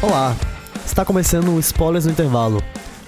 [0.00, 0.36] Olá,
[0.86, 2.62] está começando o Spoilers no Intervalo,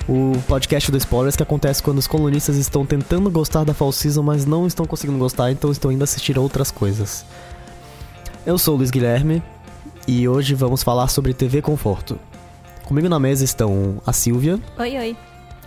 [0.09, 4.25] o podcast do Spoilers que acontece quando os colunistas estão tentando gostar da Fall Season,
[4.25, 7.25] mas não estão conseguindo gostar, então estão indo assistir outras coisas.
[8.45, 9.41] Eu sou o Luiz Guilherme
[10.09, 12.19] e hoje vamos falar sobre TV Conforto.
[12.93, 15.17] Comigo na mesa estão a Silvia, Oi, oi.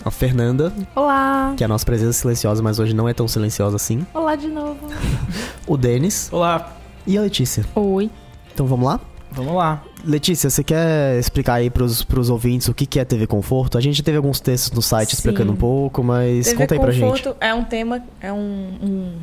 [0.05, 1.55] a Fernanda, Olá.
[1.57, 4.47] que é a nossa presença silenciosa, mas hoje não é tão silenciosa assim, Olá de
[4.47, 4.77] novo.
[5.65, 6.77] o Denis Olá,
[7.07, 7.65] e a Letícia.
[7.73, 8.11] Oi.
[8.53, 8.99] Então vamos lá?
[9.31, 9.83] vamos lá.
[10.03, 13.75] Letícia, você quer explicar aí pros, pros ouvintes o que, que é TV Conforto?
[13.75, 15.15] A gente teve alguns textos no site Sim.
[15.15, 17.01] explicando um pouco, mas TV conta aí pra gente.
[17.05, 18.37] conforto é um tema, é um,
[18.83, 19.15] um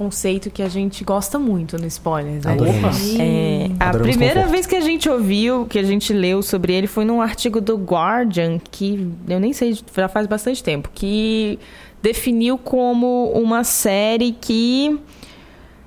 [0.00, 2.42] conceito que a gente gosta muito no Spoilers.
[2.46, 2.52] Né?
[2.52, 3.18] Adoramos.
[3.18, 4.52] É, a Adoramos primeira conforto.
[4.52, 7.76] vez que a gente ouviu, que a gente leu sobre ele, foi num artigo do
[7.76, 11.58] Guardian, que eu nem sei, já faz bastante tempo, que
[12.00, 14.98] definiu como uma série que,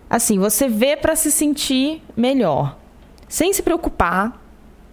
[0.07, 2.77] assim, você vê pra se sentir melhor,
[3.27, 4.39] sem se preocupar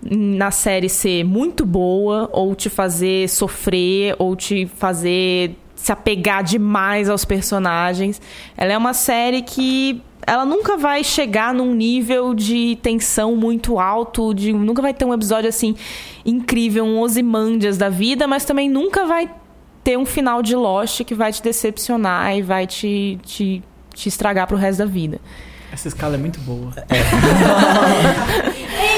[0.03, 7.09] na série ser muito boa ou te fazer sofrer ou te fazer se apegar demais
[7.09, 8.20] aos personagens.
[8.55, 14.34] Ela é uma série que ela nunca vai chegar num nível de tensão muito alto,
[14.34, 15.75] de nunca vai ter um episódio assim
[16.25, 19.31] incrível, um Ozymandias da vida, mas também nunca vai
[19.83, 23.62] ter um final de Lost que vai te decepcionar e vai te, te,
[23.94, 25.19] te estragar pro resto da vida.
[25.72, 26.75] Essa escala é muito boa.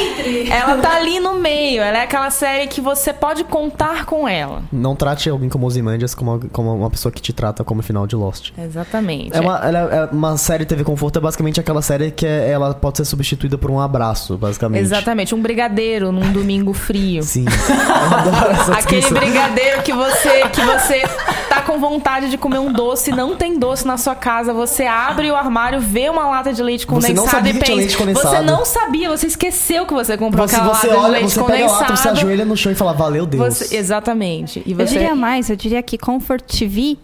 [0.51, 4.63] Ela tá ali no meio, ela é aquela série que você pode contar com ela.
[4.73, 8.15] Não trate alguém como Ozymandias como, como uma pessoa que te trata como final de
[8.17, 8.51] Lost.
[8.57, 9.37] Exatamente.
[9.37, 12.75] É uma, ela é uma série TV Conforto, é basicamente aquela série que é- ela
[12.75, 14.81] pode ser substituída por um abraço, basicamente.
[14.83, 17.23] Exatamente, um brigadeiro num domingo frio.
[17.23, 17.45] Sim.
[17.47, 21.03] Eu adoro essa Aquele brigadeiro que você que você
[21.49, 25.31] tá com vontade de comer um doce, não tem doce na sua casa, você abre
[25.31, 28.37] o armário, vê uma lata de leite condensado e pensa, tinha leite condensado.
[28.37, 31.31] você não sabia, você esqueceu que você comprou Você, aquela você lata de olha, leite
[31.33, 31.81] você pega a condensado.
[31.83, 33.43] lata, você ajoelha no chão e fala, valeu Deus.
[33.59, 34.63] Você- exatamente.
[34.67, 36.97] E Eu você diria mais, eu diria que Comfort TV,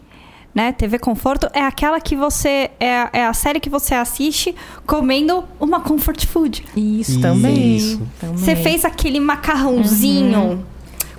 [0.54, 2.70] né, TV Conforto, é aquela que você.
[2.80, 4.54] É, é a série que você assiste
[4.86, 6.64] comendo uma comfort food.
[6.76, 7.76] isso também.
[7.76, 8.00] Isso.
[8.20, 8.36] também.
[8.36, 10.64] Você fez aquele macarrãozinho.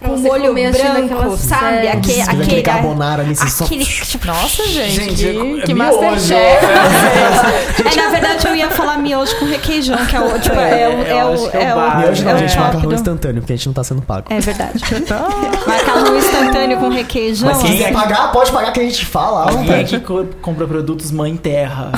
[0.02, 1.88] Com você molho branco, sabe?
[1.90, 3.66] Aquele, aquele, aquele carbonara ali, você só...
[3.66, 3.84] aquele...
[4.26, 6.00] Nossa, gente, Gente, que, é- é que miojo.
[6.02, 6.66] Masterchef.
[7.90, 10.40] É, na verdade, eu ia falar miojo com requeijão, que é o.
[10.40, 13.42] Tipo, é, É o, que é o é o, hoje não, é gente, macarrão instantâneo,
[13.42, 14.28] porque a gente não tá sendo pago.
[14.30, 14.80] É verdade.
[15.68, 17.48] Macarrão instantâneo com requeijão.
[17.50, 19.50] Mas se quem quiser é que- pagar, pode pagar que a gente fala.
[19.52, 19.96] vontade.
[19.96, 21.92] aqui co- compra produtos mãe terra.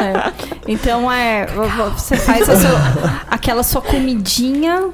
[0.00, 0.32] É.
[0.68, 4.88] Então é, vo- vo- você faz a sua- aquela sua comidinha,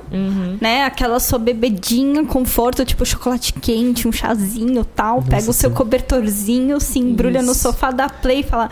[0.60, 0.84] né?
[0.92, 5.22] Aquela sua bebedinha, conforto, tipo chocolate quente, um chazinho tal.
[5.22, 5.76] pega o seu sim.
[5.76, 7.62] cobertorzinho, se embrulha no Isso.
[7.62, 8.68] sofá, dá play e fala.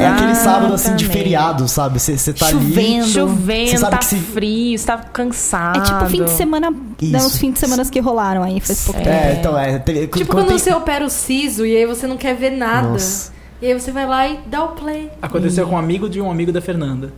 [0.00, 1.98] É aquele sábado assim de feriado, sabe?
[1.98, 2.58] Você tá ali.
[2.72, 3.04] Chovendo.
[3.06, 5.78] Você Chovendo, sabe tá que se- frio, você tá cansado.
[5.78, 7.12] É tipo fim de semana, Isso.
[7.12, 9.10] dá uns fins de semana que rolaram aí, faz pouco tempo.
[9.10, 9.78] É, então é.
[9.80, 12.50] teve- Tipo quando quando tem- você opera o siso e aí você não quer ver
[12.50, 12.88] nada.
[12.88, 13.32] Nossa.
[13.60, 15.10] E aí você vai lá e dá o play.
[15.20, 17.12] Aconteceu com um amigo de um amigo da Fernanda.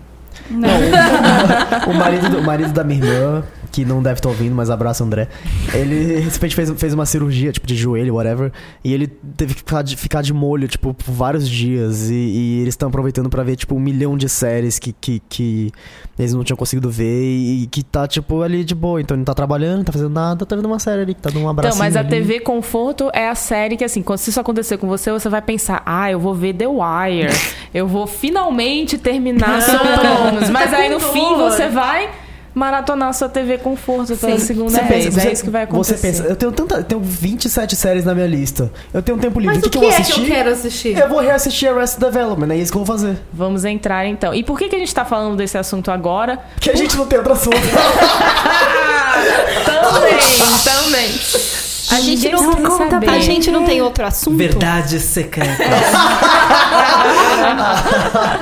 [1.87, 5.02] O marido, do- o marido da minha irmã, que não deve estar ouvindo, mas abraço,
[5.02, 5.28] André.
[5.72, 8.52] Ele recentemente fez, fez uma cirurgia, tipo, de joelho, whatever.
[8.84, 12.10] E ele teve que ficar de, ficar de molho, tipo, por vários dias.
[12.10, 15.72] E, e eles estão aproveitando pra ver, tipo, um milhão de séries que, que, que
[16.18, 17.24] eles não tinham conseguido ver.
[17.24, 19.00] E, que tá, tipo, ali de boa.
[19.00, 21.22] Então ele não tá trabalhando, não tá fazendo nada, tá vendo uma série ali, que
[21.22, 21.74] tá dando um abraço.
[21.74, 24.86] Então, mas a TV Conforto é a série que, assim, quando se isso acontecer com
[24.86, 27.32] você, você vai pensar, ah, eu vou ver The Wire.
[27.72, 30.50] eu vou finalmente terminar Sopranos.
[30.50, 32.10] Mas Tá aí com no fim você vai
[32.54, 34.46] maratonar sua TV Conforto pela Sim.
[34.46, 35.04] segunda Você vez.
[35.06, 35.96] pensa, é isso que vai acontecer.
[35.96, 38.70] Você pensa, eu tenho, tanta, eu tenho 27 séries na minha lista.
[38.92, 39.56] Eu tenho um tempo livre.
[39.56, 40.20] Mas o que, que, eu vou é assistir?
[40.20, 40.98] que eu quero assistir?
[40.98, 43.18] Eu vou reassistir Arrested Development, é isso que eu vou fazer.
[43.32, 44.34] Vamos entrar então.
[44.34, 46.38] E por que, que a gente tá falando desse assunto agora?
[46.54, 47.56] Porque a gente não tem outro assunto.
[49.64, 50.19] Também,
[50.64, 51.62] também.
[51.90, 54.37] A gente, não, quer conta pra- a gente não tem outro assunto.
[54.37, 55.58] Verdades secretas.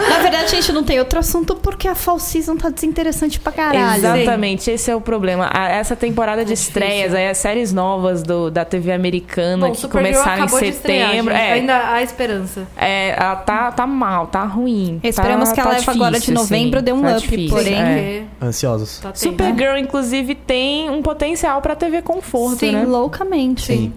[0.08, 3.52] Na verdade, a gente não tem outro assunto porque a Fall Season tá desinteressante pra
[3.52, 3.98] caralho.
[3.98, 5.48] Exatamente, esse é o problema.
[5.52, 9.78] A- Essa temporada de estreias, aí as séries novas do, da TV americana Bom, que
[9.80, 11.34] Supergirl começaram em acabou de estrear, setembro.
[11.34, 11.42] gente.
[11.42, 12.66] é, Ainda há esperança.
[12.76, 15.00] é, ela tá, tá mal, tá ruim.
[15.02, 17.20] Esperamos tá, que ela tá leve agora de difícil, novembro, assim, dê um tá up,
[17.20, 18.22] difícil, porém- é.
[18.42, 18.98] Ansiosos.
[18.98, 19.18] tá tendo.
[19.30, 22.84] Supergirl, inclusive, tem um potencial pra TV Conforto, Sim, né?
[22.86, 23.29] loucamente.
[23.74, 23.92] Sim.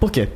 [0.00, 0.28] Por quê?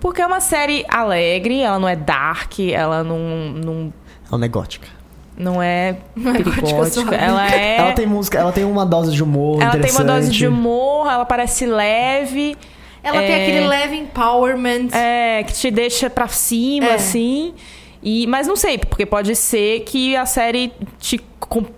[0.00, 3.18] Porque é uma série alegre, ela não é dark, ela não.
[3.52, 3.92] não
[4.30, 4.88] É uma gótica.
[5.36, 7.14] Não é Não é gótica.
[7.14, 7.76] Ela é.
[7.78, 11.10] Ela tem música, ela tem uma dose de humor ela tem uma dose de humor,
[11.10, 12.56] ela parece leve.
[13.02, 13.42] Ela tem É.
[13.42, 14.88] aquele leve empowerment.
[14.92, 16.94] É, que te deixa pra cima, É.
[16.94, 17.54] assim.
[18.02, 21.20] E, mas não sei, porque pode ser que a série te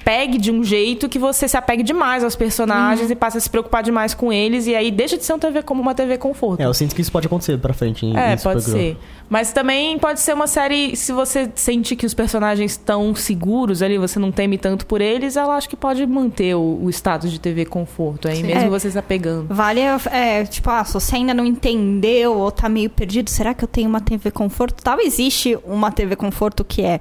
[0.05, 3.49] pegue de um jeito que você se apegue demais aos personagens e passe a se
[3.49, 4.67] preocupar demais com eles.
[4.67, 6.61] E aí deixa de ser um TV como uma TV conforto.
[6.61, 8.97] É, eu sinto que isso pode acontecer pra frente em, É, em pode ser.
[9.29, 13.97] Mas também pode ser uma série, se você sente que os personagens estão seguros ali,
[13.97, 17.41] você não teme tanto por eles, ela acho que pode manter o, o status de
[17.41, 18.43] TV conforto aí, Sim.
[18.45, 18.69] mesmo É.
[18.69, 19.47] você se apegando.
[19.53, 23.65] Vale, é, tipo, ah, se você ainda não entendeu ou tá meio perdido, será que
[23.65, 24.83] eu tenho uma TV conforto?
[24.83, 27.01] Tal existe uma TV conforto que é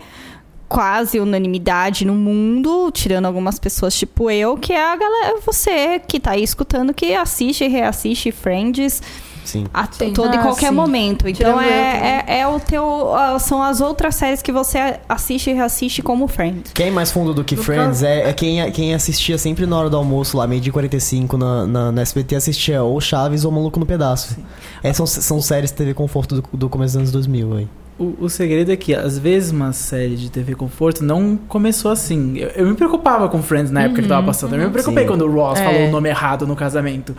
[0.67, 6.19] quase unanimidade no mundo, tirando algumas pessoas tipo eu, que é a galera, você que
[6.19, 9.01] tá aí escutando, que assiste e reassiste Friends
[9.45, 9.65] Sim.
[9.73, 10.13] a Sim.
[10.13, 10.73] todo e Ah, qualquer sim.
[10.75, 11.27] momento.
[11.27, 13.11] Então é, é, é o teu.
[13.41, 16.71] São as outras séries que você assiste e reassiste como Friends.
[16.73, 19.65] Quem é mais fundo do que No Friends caso- é, é quem, quem assistia sempre
[19.65, 23.43] na hora do almoço, lá, meio de 45 na, na, na SBT, assistia ou Chaves
[23.43, 24.37] ou Maluco no Pedaço.
[24.81, 27.67] Essas são, são séries TV Conforto do, do começo dos anos 2000, aí.
[27.99, 32.37] O, o segredo é que, às vezes, uma série de TV Conforto não começou assim.
[32.37, 34.55] Eu, eu me preocupava com Friends na época que tava passando.
[34.55, 35.07] Eu me preocupei Sim.
[35.09, 35.63] quando o Ross É.
[35.65, 37.15] falou o nome errado no casamento.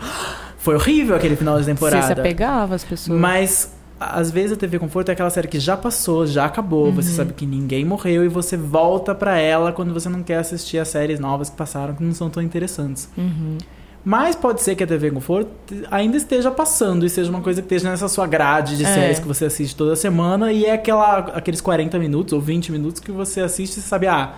[0.57, 2.21] Foi horrível aquele final de Você se temporada.
[2.21, 3.17] apegava às pessoas.
[3.19, 6.91] Mas, às vezes, a TV Conforto é aquela série que já passou, já acabou.
[6.91, 10.77] Você sabe que ninguém morreu e você volta pra ela quando você não quer assistir
[10.77, 13.07] as séries novas que passaram, que não são tão interessantes.
[13.17, 13.57] Uhum.
[14.05, 15.49] Mas pode ser que a TV Conforto
[15.89, 18.93] ainda esteja passando e seja uma coisa que esteja nessa sua grade de É.
[18.93, 22.99] séries que você assiste toda semana e é aquela, aqueles 40 minutos ou 20 minutos
[23.01, 24.35] que você assiste e sabe, ah,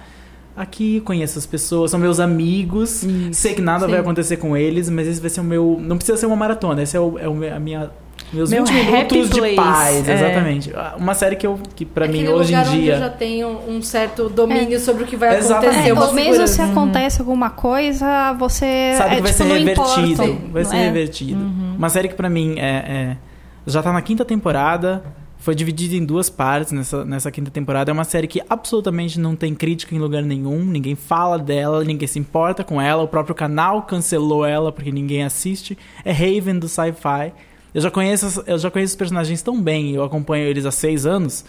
[0.56, 3.92] aqui conheço as pessoas, são meus amigos, sei que nada Sim.
[3.92, 5.78] vai acontecer com eles, mas esse vai ser o meu.
[5.82, 7.92] Não precisa ser uma maratona, esse é, o, é a minha.
[8.34, 10.14] Meus Meu 20 happy minutos de place, paz, é.
[10.14, 10.74] exatamente.
[10.98, 13.82] Uma série que eu que para mim hoje em onde eu já dia tenho um
[13.82, 15.70] certo domínio sobre o que vai Exatamente.
[15.70, 15.90] acontecer.
[15.90, 16.54] É, ou mesmo segurança.
[16.54, 18.96] se acontece alguma coisa, você.
[18.98, 20.24] sabe é, que vai tipo, ser não revertido.
[20.24, 20.48] importa.
[20.52, 20.84] Vai ser É.
[20.84, 21.40] revertido.
[21.78, 23.18] Uma série que pra mim é, é-
[23.66, 25.04] já tá na quinta temporada.
[25.40, 27.90] Foi dividida em duas partes nessa, nessa quinta temporada.
[27.90, 30.66] É uma série que absolutamente não tem crítica em lugar nenhum.
[30.66, 33.04] Ninguém fala dela, ninguém se importa com ela.
[33.04, 35.78] O próprio canal cancelou ela porque ninguém assiste.
[36.04, 37.32] É Raven do Sci-Fi.
[37.74, 39.94] Eu já conheço, eu já conheço os personagens tão bem.
[39.94, 41.44] Eu acompanho eles há seis anos.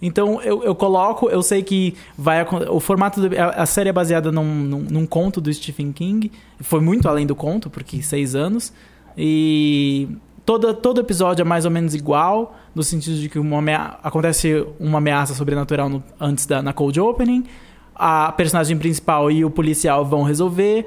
[0.00, 3.92] Então eu, eu coloco, eu sei que vai o formato do- a, a série é
[3.92, 6.30] baseada num, num, num conto do Stephen King,
[6.60, 8.74] foi muito além do conto porque seis anos
[9.16, 10.06] e
[10.44, 14.66] todo todo episódio é mais ou menos igual no sentido de que uma amea- acontece
[14.78, 17.44] uma ameaça sobrenatural no- antes da na cold opening,
[17.94, 20.86] a personagem principal e o policial vão resolver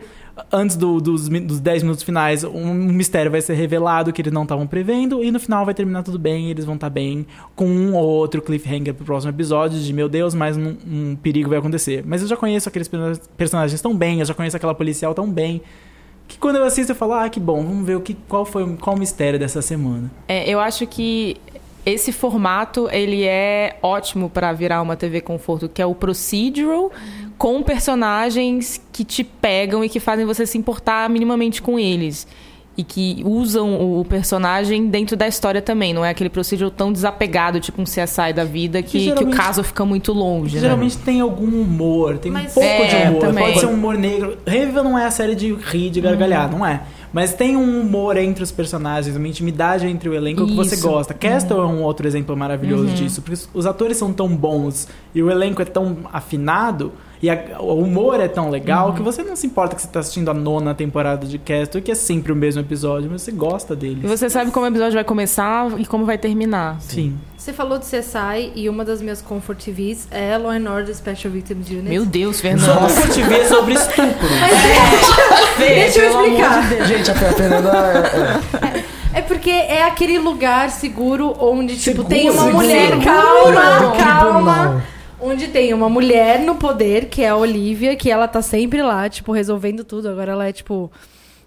[0.52, 4.44] antes do- dos, dos 10 minutos finais, um mistério vai ser revelado que eles não
[4.44, 7.26] estavam prevendo, e no final vai terminar tudo bem, e eles vão estar bem,
[7.56, 11.50] com um ou outro cliffhanger pro próximo episódio, de meu Deus, mais um, um perigo
[11.50, 12.04] vai acontecer.
[12.06, 15.30] Mas eu já conheço aqueles perso- personagens tão bem, eu já conheço aquela policial tão
[15.30, 15.62] bem,
[16.28, 18.76] que quando eu assisto eu falo, ah, que bom, vamos ver o que, qual foi
[18.78, 20.12] qual o mistério dessa semana.
[20.28, 21.38] É, eu acho que
[21.86, 26.92] esse formato ele é ótimo para virar uma TV conforto, que é o procedural
[27.40, 32.28] com personagens que te pegam e que fazem você se importar minimamente com eles.
[32.78, 35.94] E que usam o personagem dentro da história também.
[35.94, 39.36] Não é aquele procedural tão desapegado, tipo um CSI da vida, que, que o geralmente-
[39.36, 40.56] caso fica muito longe.
[40.56, 40.62] né?
[40.62, 43.20] Geralmente tem algum humor, tem Mas- um pouco É, de humor.
[43.22, 43.44] também.
[43.46, 44.38] Pode ser um humor negro.
[44.46, 46.60] Review não é a série de rir, de gargalhar, Uhum.
[46.60, 46.84] não é.
[47.12, 50.88] Mas tem um humor entre os personagens, uma intimidade entre o elenco que você Isso.
[50.88, 51.14] gosta.
[51.14, 55.30] Castle é um outro exemplo maravilhoso disso, porque os atores são tão bons e o
[55.30, 59.46] elenco é tão afinado e a- o humor é tão legal que você não se
[59.48, 62.62] importa que você está assistindo a nona temporada de Castle, que é sempre o mesmo
[62.62, 64.10] episódio, mas você gosta E deles.
[64.10, 66.78] você sabe como o episódio vai começar e como vai terminar.
[66.82, 67.18] Sim.
[67.38, 71.32] Você falou de CSI e uma das minhas comfort TVs é Law and Order Special
[71.32, 71.90] Victims Unit.
[71.90, 72.96] Meu Deus, Só Fernando.
[72.96, 74.28] por te ver sobre estupro.
[75.58, 76.86] Deixa eu explicar.
[76.86, 77.72] Gente, a Fernanda.
[78.62, 82.56] é- É porque é aquele lugar seguro onde, tipo, Seguro, tem uma seguro.
[82.58, 82.90] mulher.
[82.90, 83.04] Seguro.
[83.06, 84.84] Calma, calma.
[85.22, 89.10] Onde tem uma mulher no poder, que é a Olivia, que ela tá sempre lá,
[89.10, 90.10] tipo, resolvendo tudo.
[90.10, 90.92] Agora ela é, tipo,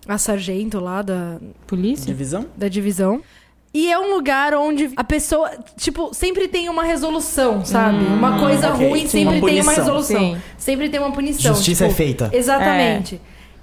[0.07, 2.07] a sargento lá da, Polícia?
[2.07, 2.47] Divisão?
[2.57, 3.23] da divisão.
[3.75, 8.05] E é um lugar onde a pessoa, tipo, sempre tem uma resolução, sabe?
[8.05, 8.87] uma coisa ok.
[8.87, 9.09] ruim Sim.
[9.09, 10.35] sempre Uma tem uma resolução.
[10.35, 10.37] Sim.
[10.59, 11.55] Sempre tem uma punição.
[11.55, 12.31] Justiça tipo, é feita.
[12.33, 13.19] Exatamente.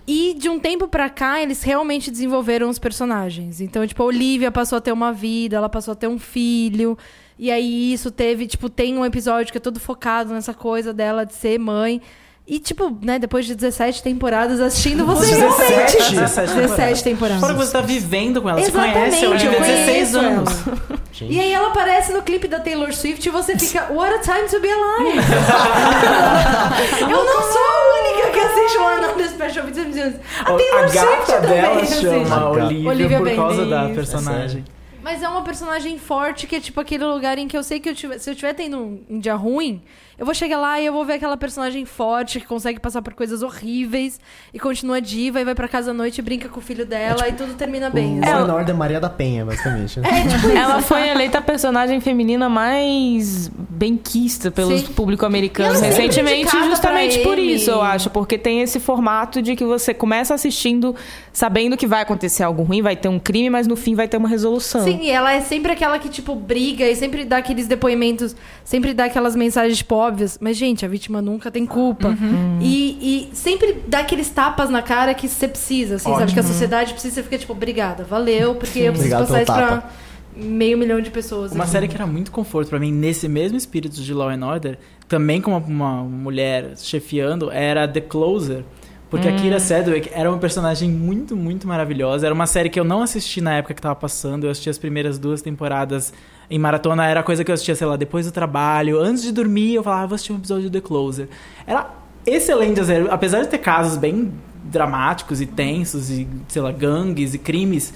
[0.08, 3.62] E de um tempo pra cá, eles realmente desenvolveram os personagens.
[3.62, 6.98] Então, tipo, a Olivia passou a ter uma vida, ela passou a ter um filho.
[7.42, 11.26] E aí isso teve, tipo, tem um episódio que é todo focado nessa coisa dela
[11.26, 12.02] de ser mãe.
[12.46, 15.98] E, tipo, né, depois de 17 temporadas assistindo, você 17?
[15.98, 16.16] realmente...
[16.16, 17.40] 17 17 temporadas.
[17.40, 19.86] Fora que você tá vivendo com ela, você Exatamente, conhece a Olivia eu há 16
[19.86, 20.68] conheço anos.
[20.68, 21.00] ela.
[21.14, 21.34] Gente.
[21.34, 24.50] E aí ela aparece no clipe da Taylor Swift e você fica, what a time
[24.50, 25.20] to be alive.
[27.02, 30.16] eu não sou a única que assiste and Order Special Victims.
[30.42, 32.02] A Taylor a Swift gata também dela assiste.
[32.02, 32.50] chama.
[32.50, 34.66] Olivia, Olivia por causa da personagem.
[35.02, 37.90] Mas é uma personagem forte que é tipo aquele lugar em que eu sei que
[37.90, 38.78] eu tiver- se eu estiver tendo
[39.10, 39.82] um, dia ruim,
[40.20, 43.14] eu vou chegar lá e eu vou ver aquela personagem forte que consegue passar por
[43.14, 44.20] coisas horríveis
[44.54, 47.30] e continua diva e vai pra casa à noite e brinca com o filho dela
[47.30, 48.20] e tudo termina bem.
[48.20, 48.22] O.
[48.22, 50.00] Law and Order Maria da Penha, basicamente.
[50.10, 54.88] É, tipo Ela foi eleita a personagem feminina mais benquista pelo Sim.
[54.88, 58.10] público americano E ela é recentemente, justamente por isso, eu acho.
[58.10, 60.96] Porque tem esse formato de que você começa assistindo
[61.32, 64.18] sabendo que vai acontecer algo ruim, vai ter um crime, mas no fim vai ter
[64.18, 64.84] uma resolução.
[64.84, 68.36] Sim, e ela é sempre aquela que, tipo, briga e sempre dá aqueles depoimentos,
[68.66, 70.38] sempre dá aquelas mensagens, tipo, óbvias.
[70.42, 72.16] Mas, gente, a vítima nunca tem culpa.
[72.62, 76.34] E, e sempre dá aqueles tapas na cara que você precisa, assim, sabe?
[76.34, 79.54] Que a sociedade precisa, você fica, tipo, obrigada, valeu, porque eu preciso Obrigado passar isso
[79.54, 79.94] pelo pra tapa.
[80.36, 81.52] meio milhão de pessoas.
[81.52, 81.74] Uma assim.
[81.74, 85.42] série que era muito conforto pra mim, nesse mesmo espírito de Law and Order, também
[85.42, 88.64] com uma, uma mulher chefiando, era The Closer.
[89.10, 92.28] Porque a Kira Sedgwick era uma personagem muito, muito maravilhosa.
[92.28, 94.44] Era uma série que eu não assisti na época que tava passando.
[94.44, 96.14] Eu assisti as primeiras duas temporadas
[96.50, 97.06] em maratona.
[97.06, 99.00] Era coisa que eu assistia, sei lá, depois do trabalho.
[99.00, 101.28] Antes de dormir, eu falava, ah, vou assistir um episódio de The Closer.
[101.66, 101.90] Era
[102.26, 103.10] excelente a série.
[103.10, 104.32] Apesar de ter casos bem
[104.64, 107.94] dramáticos e tensos, e, sei lá, gangues e crimes,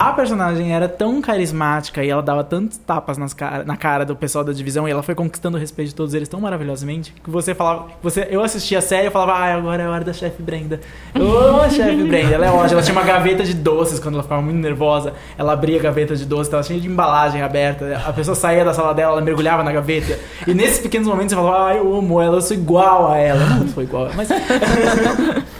[0.00, 4.16] a personagem era tão carismática e ela dava tantos tapas nas cara- na cara do
[4.16, 7.28] pessoal da divisão e ela foi conquistando o respeito de todos eles tão maravilhosamente que
[7.28, 7.88] você falava.
[8.02, 10.80] Você, eu assistia a série e falava, ah, agora é a hora da chefe Brenda.
[11.14, 12.72] Ô, chefe Brenda, ela é ótima.
[12.72, 15.12] Ela tinha uma gaveta de doces quando ela ficava muito nervosa.
[15.36, 18.02] Ela abria a gaveta de doces, tava cheia de embalagem aberta.
[18.06, 20.18] A pessoa saía da sala dela, ela mergulhava na gaveta.
[20.46, 23.44] E nesses pequenos momentos você falava, ah, eu amo ela, eu sou igual a ela.
[23.44, 24.28] Não sou igual, mas.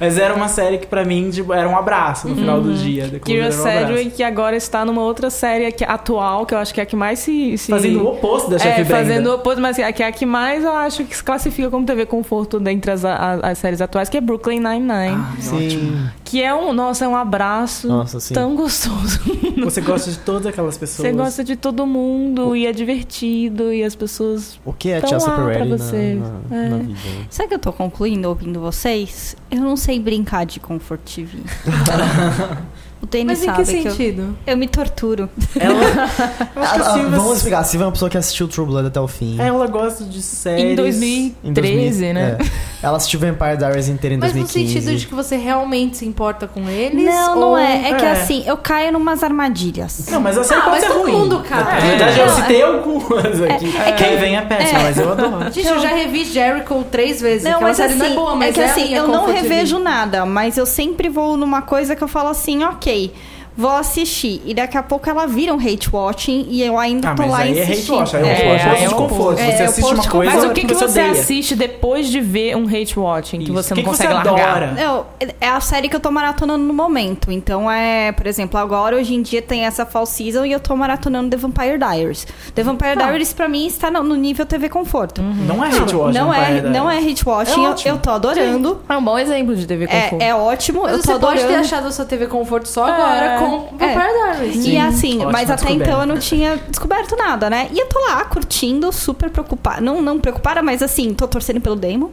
[0.00, 3.04] Mas era uma série que pra mim tipo, era um abraço no final do dia.
[3.08, 3.86] The Closer Kira era um abraço.
[3.86, 6.86] Sedgwick, que agora está numa outra série que, atual, que eu acho que é a
[6.86, 7.58] que mais se...
[7.58, 7.70] se...
[7.70, 8.96] Fazendo o oposto da chefe É, Brenda.
[8.96, 11.84] fazendo o oposto, mas que é a que mais eu acho que se classifica como
[11.84, 15.16] TV Conforto dentre as, a- as séries atuais, que é Brooklyn Nine-Nine.
[15.16, 16.08] Ah, Sim.
[16.24, 19.20] Que é um, nossa, é um abraço Nossa, tão gostoso.
[19.64, 21.08] Você gosta de todas aquelas pessoas.
[21.08, 24.58] Você gosta de todo mundo e é divertido e as pessoas.
[24.64, 26.68] O que é Chelsea Peretti na, na, É.
[26.68, 26.98] na vida?
[27.28, 29.36] Sabe que eu tô concluindo ouvindo vocês?
[29.50, 31.38] Eu não sei brincar de Comfort TV.
[33.02, 34.38] o Denis Mas em sabe que que, eu, sentido?
[34.46, 35.28] eu me torturo.
[35.58, 35.74] Ela,
[36.54, 37.58] eu acho que a Silvia- vamos explicar.
[37.60, 39.40] A Silvia é uma pessoa que assistiu True Blood até o fim.
[39.40, 40.72] Ela gosta de séries.
[40.72, 42.36] Em 2013, Em 2000, né?
[42.38, 42.69] é.
[42.82, 44.72] Ela assistiu Vampire Diaries inteira em Mas no 2015.
[44.80, 47.04] sentido de que você realmente se importa com eles?
[47.04, 47.90] Não, ou- não é.
[47.90, 48.10] É que é.
[48.12, 50.06] assim, eu caio numas armadilhas.
[50.10, 51.12] Não, mas a série Ah, pode mas ser todo ruim.
[51.12, 51.62] mundo cai.
[51.62, 53.76] Na verdade, eu Não, citei algumas aqui.
[53.78, 54.82] é que- Quem vem é péssima, é.
[54.84, 55.52] mas eu adoro.
[55.52, 57.42] Gente, eu já revi Jericho três vezes.
[57.44, 60.24] Não, mas assim, não é boa, mas que é a assim, eu não revejo nada,
[60.24, 63.12] mas eu sempre vou numa coisa que eu falo assim, ok,
[63.60, 64.40] vou assistir.
[64.44, 67.30] E daqui a pouco ela vira um hate watching e eu ainda Ah, tô mas
[67.30, 67.98] lá aí é hate insistindo.
[67.98, 69.36] watch, aí é É, é de o conforto.
[69.38, 72.20] Você É, o assiste uma coisa Mas o que, que você você assiste depois de
[72.20, 73.52] ver um hate watching que Isso.
[73.52, 74.74] você não que que consegue você largar?
[74.74, 75.06] Não,
[75.40, 77.30] é a série que eu tô maratonando no momento.
[77.30, 80.74] Então é, por exemplo, agora hoje em dia tem essa fall season e eu tô
[80.76, 82.26] maratonando The Vampire Diaries.
[82.54, 83.04] The Vampire Tá.
[83.06, 85.22] Diaries pra mim está no, nível TV Conforto.
[85.22, 88.10] Não é hate watch, não é, Vampire não é hate watching, É eu, eu tô
[88.10, 88.80] adorando.
[88.88, 90.22] É um bom exemplo de TV conforto.
[90.22, 91.64] É, é ótimo, Mas eu você tô pode ter adorando.
[91.66, 92.92] achado a sua TV Conforto só É.
[92.92, 94.46] agora com É.
[94.54, 95.90] E assim, ótima mas até descoberta.
[95.90, 97.68] então eu não tinha descoberto nada, né?
[97.72, 99.80] E eu tô lá curtindo, super preocupada.
[99.80, 102.10] Não, não preocupada, mas assim, tô torcendo pelo Damon.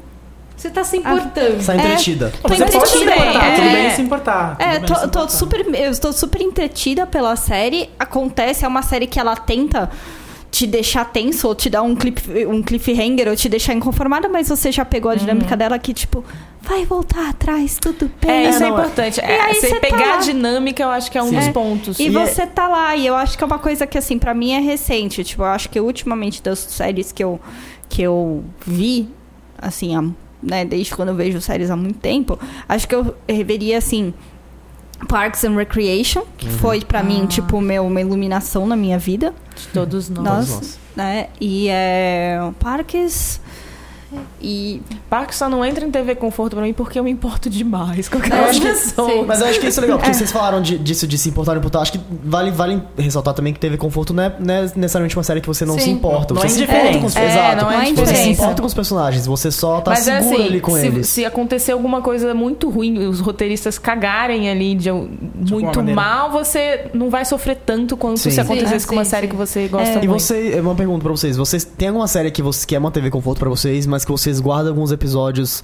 [0.55, 1.63] Você tá se importando.
[1.63, 2.33] Tá entretida.
[2.41, 3.11] Tô Você pode se entretida.
[3.15, 3.55] importar, É.
[3.55, 4.55] tudo bem se importar.
[4.57, 5.29] É, tô, se tô importar.
[5.29, 7.89] super, eu estou super entretida pela série.
[7.99, 9.87] Acontece, é uma série que ela tenta
[10.49, 14.47] te deixar tenso, ou te dar um, cliff, um cliffhanger, ou te deixar inconformada, mas
[14.49, 16.23] você já pegou a dinâmica dela que, tipo,
[16.61, 18.31] vai voltar atrás, tudo bem.
[18.47, 19.19] É, isso é, é- importante.
[19.19, 20.13] É, aí você tá pegar lá.
[20.15, 21.35] a dinâmica, eu acho que é um Sim.
[21.35, 21.51] dos É.
[21.51, 21.99] pontos.
[21.99, 24.33] E E você tá lá, e eu acho que é uma coisa que, assim, pra
[24.33, 25.23] mim é recente.
[25.23, 27.39] Tipo, eu acho que ultimamente das séries que eu,
[27.89, 29.09] que eu vi,
[29.61, 30.03] assim, há,
[30.41, 32.39] né, desde quando eu vejo séries há muito tempo,
[32.69, 34.13] acho que eu reveria, assim,
[35.07, 39.67] Parks and Recreation, que foi pra mim, tipo, meu, uma iluminação na minha vida, De
[39.69, 40.23] todos nós.
[40.23, 40.49] Nós.
[40.49, 40.79] nós.
[40.95, 41.29] né?
[41.39, 42.39] E é.
[42.59, 43.39] Parques.
[44.41, 44.81] E.
[45.09, 48.17] Parque só não entra em TV conforto pra mim porque eu me importo demais com
[48.17, 49.27] Eu aquelas acho que- pessoas.
[49.27, 51.51] Mas eu acho que isso é legal, porque vocês falaram de- disso de se importar
[51.51, 51.81] ou não importar.
[51.81, 55.23] Acho que vale, vale ressaltar também que TV Conforto não é, não é necessariamente uma
[55.23, 55.79] série que você não Sim.
[55.81, 56.33] se importa.
[56.33, 57.15] Não você é se importa com os.
[57.15, 57.61] É, Exato.
[57.63, 60.45] não é Você se importa com os personagens, você só tá Mas é seguro assim,
[60.47, 61.07] ali com se, eles.
[61.09, 65.95] se acontecer alguma coisa muito ruim, os roteiristas cagarem ali de, muito maneira.
[66.01, 68.31] mal, você não vai sofrer tanto quanto Sim.
[68.31, 69.31] se acontecesse Sim, com uma sim, série sim.
[69.31, 70.21] que você gosta E muito.
[70.21, 71.35] você, é uma pergunta pra vocês.
[71.37, 74.11] Vocês têm alguma série que, você, que é uma TV conforto pra vocês, mas que
[74.11, 75.63] vocês guardam alguns episódios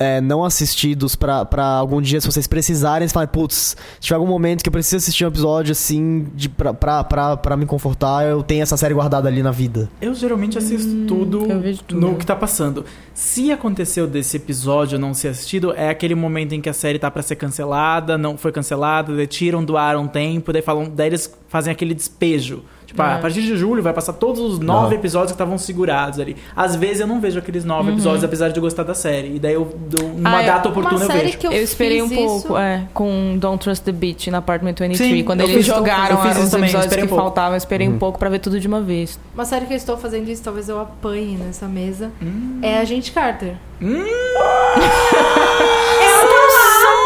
[0.00, 4.16] é, não assistidos pra, pra algum dia, se vocês precisarem, vocês falam, putz, se tiver
[4.16, 7.66] algum momento que eu preciso assistir um episódio assim, de, pra, pra, pra, pra me
[7.66, 9.90] confortar, eu tenho essa série guardada ali na vida.
[10.00, 12.00] Eu geralmente assisto tudo, eu vejo tudo.
[12.00, 12.82] no que tá passando.
[13.12, 17.10] Se aconteceu desse episódio não ser assistido, é aquele momento em que a série tá
[17.10, 21.08] pra ser cancelada, não foi cancelada, daí tiram do ar um tempo, daí falam, daí
[21.08, 22.62] eles fazem aquele despejo.
[22.90, 23.14] Tipo, ah, É.
[23.14, 24.92] a partir de julho vai passar todos os nove Não.
[25.00, 26.36] episódios que estavam segurados ali.
[26.56, 29.36] Às vezes eu não vejo aqueles nove episódios, apesar de eu gostar da série.
[29.36, 31.38] E daí eu, dou- numa Ah, é data Uma oportuna eu série vejo.
[31.38, 34.38] que eu, Eu, esperei um fiz pouco, isso- é, com Don't Trust the Beach na
[34.38, 34.98] Apartment 23.
[34.98, 37.22] Sim, quando eu eles jogaram eu fiz isso os também, episódios esperei que um pouco.
[37.22, 39.20] faltavam, eu esperei um pouco pra ver tudo de uma vez.
[39.32, 42.58] Uma série que eu estou fazendo isso, talvez eu apanhe nessa mesa, Hum.
[42.60, 43.54] é Agente Carter.
[43.80, 44.04] Hum.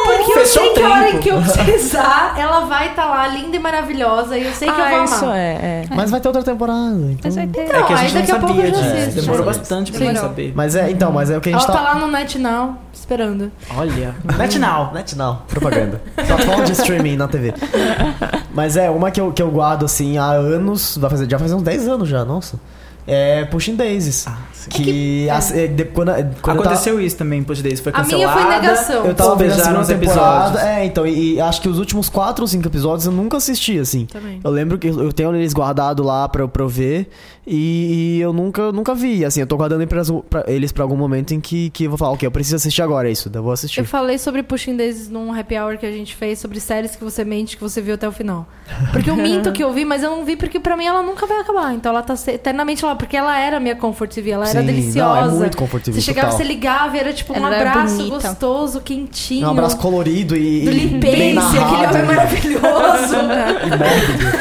[0.05, 2.89] Ela tá porque eu Fechou sei o que a hora que eu precisar, ela vai
[2.91, 5.05] estar lá, linda e maravilhosa, e eu sei que eu vou ah, amar.
[5.05, 5.85] isso é, é.
[5.95, 7.19] Mas vai ter outra temporada, então...
[7.25, 7.61] Mas vai ter.
[7.61, 8.97] É que a aí gente não daqui a pouco sabia eu já disso.
[8.97, 9.21] assisto.
[9.21, 10.53] Demorou bastante pra gente saber.
[10.55, 13.53] Mas é, então, mas é o que a Ela gente tá lá no NetNow, esperando.
[13.77, 14.15] Olha.
[14.39, 14.93] NetNow.
[14.93, 16.03] NetNow, propaganda.
[16.15, 17.55] Plataforma de streaming na TV.
[18.53, 21.53] Mas é, uma que eu, que eu guardo assim há anos, vai fazer, já faz
[21.53, 22.59] uns 10 anos já, nossa.
[23.07, 24.27] É Pushing Daisies.
[24.27, 24.71] Ah, sim.
[24.71, 27.81] que a- é, de- quando, quando Aconteceu isso também, Push Days.
[27.81, 29.05] Foi A minha foi negação.
[29.05, 30.47] eu tava, tava vendo a Sobejaram segunda os temporada.
[30.49, 30.63] episódios.
[30.79, 33.79] É, então, e, e acho que os últimos 4 ou 5 episódios eu nunca assisti,
[33.79, 34.07] assim.
[34.07, 34.41] Também.
[34.43, 37.11] Eu lembro que eu tenho eles guardados lá pra eu ver
[37.47, 39.25] e, eu nunca, nunca vi.
[39.25, 40.03] Assim, eu tô guardando eles pra,
[40.43, 42.83] pra- eles pra algum momento em que, que eu vou falar, ok, eu preciso assistir
[42.83, 43.81] agora, é isso, eu vou assistir.
[43.81, 47.05] Eu falei sobre Pushing Daisies num happy hour que a gente fez sobre séries que
[47.05, 48.47] você mente que você viu até o final.
[48.93, 51.27] Porque eu minto que eu vi, mas eu não vi porque pra mim ela nunca
[51.27, 51.75] vai acabar.
[51.75, 55.27] Então ela tá eternamente lá, porque ela era minha comfort TV, ela era Sim, deliciosa.
[55.31, 55.95] Não, é muito confortável.
[55.95, 56.39] Você chegava, total.
[56.39, 59.47] você ligava e era tipo um Ela era abraço gostoso, quentinho.
[59.47, 63.15] Um abraço colorido e, do e bem Limpence, aquele homem maravilhoso.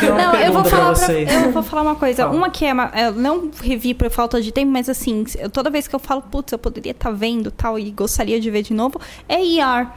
[0.08, 2.28] Uma Não, eu vou falar pra eu vou falar uma coisa.
[2.30, 5.70] Uma que é, uma- eu não revi por falta de tempo, mas assim, eu- toda
[5.70, 8.74] vez que eu falo, putz, eu poderia estar vendo tal e gostaria de ver de
[8.74, 9.88] novo, é ER.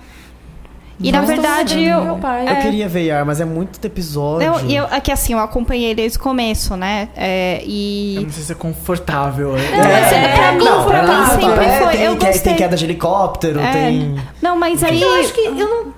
[0.99, 1.99] E na Nós estamos verdade eu.
[2.01, 2.63] Eu É.
[2.63, 4.51] queria ver ER, mas é muito episódio.
[4.51, 7.11] não, e eu, é que assim, eu acompanhei desde o começo, né?
[7.15, 9.49] É, Eu e não sei se é confortável.
[9.49, 11.93] Não, mas é, pra mim, não, pra mim sempre é, foi.
[11.93, 12.41] Tem, eu gostei.
[12.41, 13.73] tem queda de helicóptero, É.
[13.73, 14.17] tem.
[14.41, 15.93] Não, mas aí Eu acho que eu não.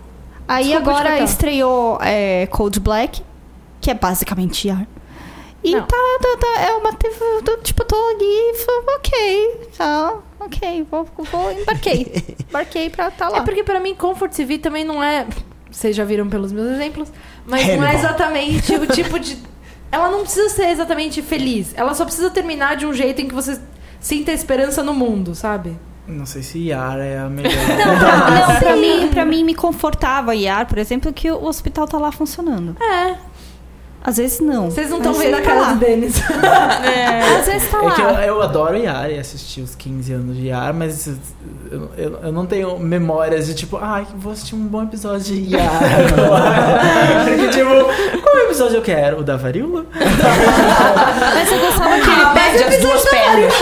[0.48, 3.22] Aí Desculpa agora estreou é, Cold Black,
[3.80, 4.84] que é basicamente ER.
[5.62, 5.82] E Não.
[5.82, 7.16] tá, tá, tá, é uma TV,
[7.64, 13.38] tipo, tô ali, e falo, ok, tá, ok, vou, vou embarquei, embarquei pra tá lá.
[13.38, 15.26] É porque pra mim Comfort TV também não é.
[15.70, 17.12] Vocês já viram pelos meus exemplos,
[17.44, 19.36] mas não é exatamente o tipo de.
[19.90, 21.72] Ela não precisa ser exatamente feliz.
[21.76, 23.60] Ela só precisa terminar de um jeito em que você
[24.00, 25.76] sinta esperança no mundo, sabe?
[26.06, 27.52] Não sei se Yara é a melhor.
[27.52, 32.10] Não, pra mim, pra mim me confortava IAR, por exemplo, que o hospital tá lá
[32.10, 32.76] funcionando.
[32.82, 33.14] É.
[34.02, 34.70] Às vezes não.
[34.70, 35.72] Vocês não estão vendo a cara lá.
[35.72, 36.22] do Denis.
[37.40, 38.24] Às vezes tá É que eu, lá.
[38.26, 41.08] eu adoro Yara e assisti os 15 anos de Yara, mas
[41.70, 45.54] eu, eu, eu não tenho memórias de tipo, ai, vou assistir um bom episódio de
[45.56, 45.78] Yara.
[47.28, 49.20] Porque, tipo, qual episódio eu quero?
[49.20, 49.84] O da varíola?
[49.92, 53.52] Mas eu gostava que ele Ah, Perde as duas pernas.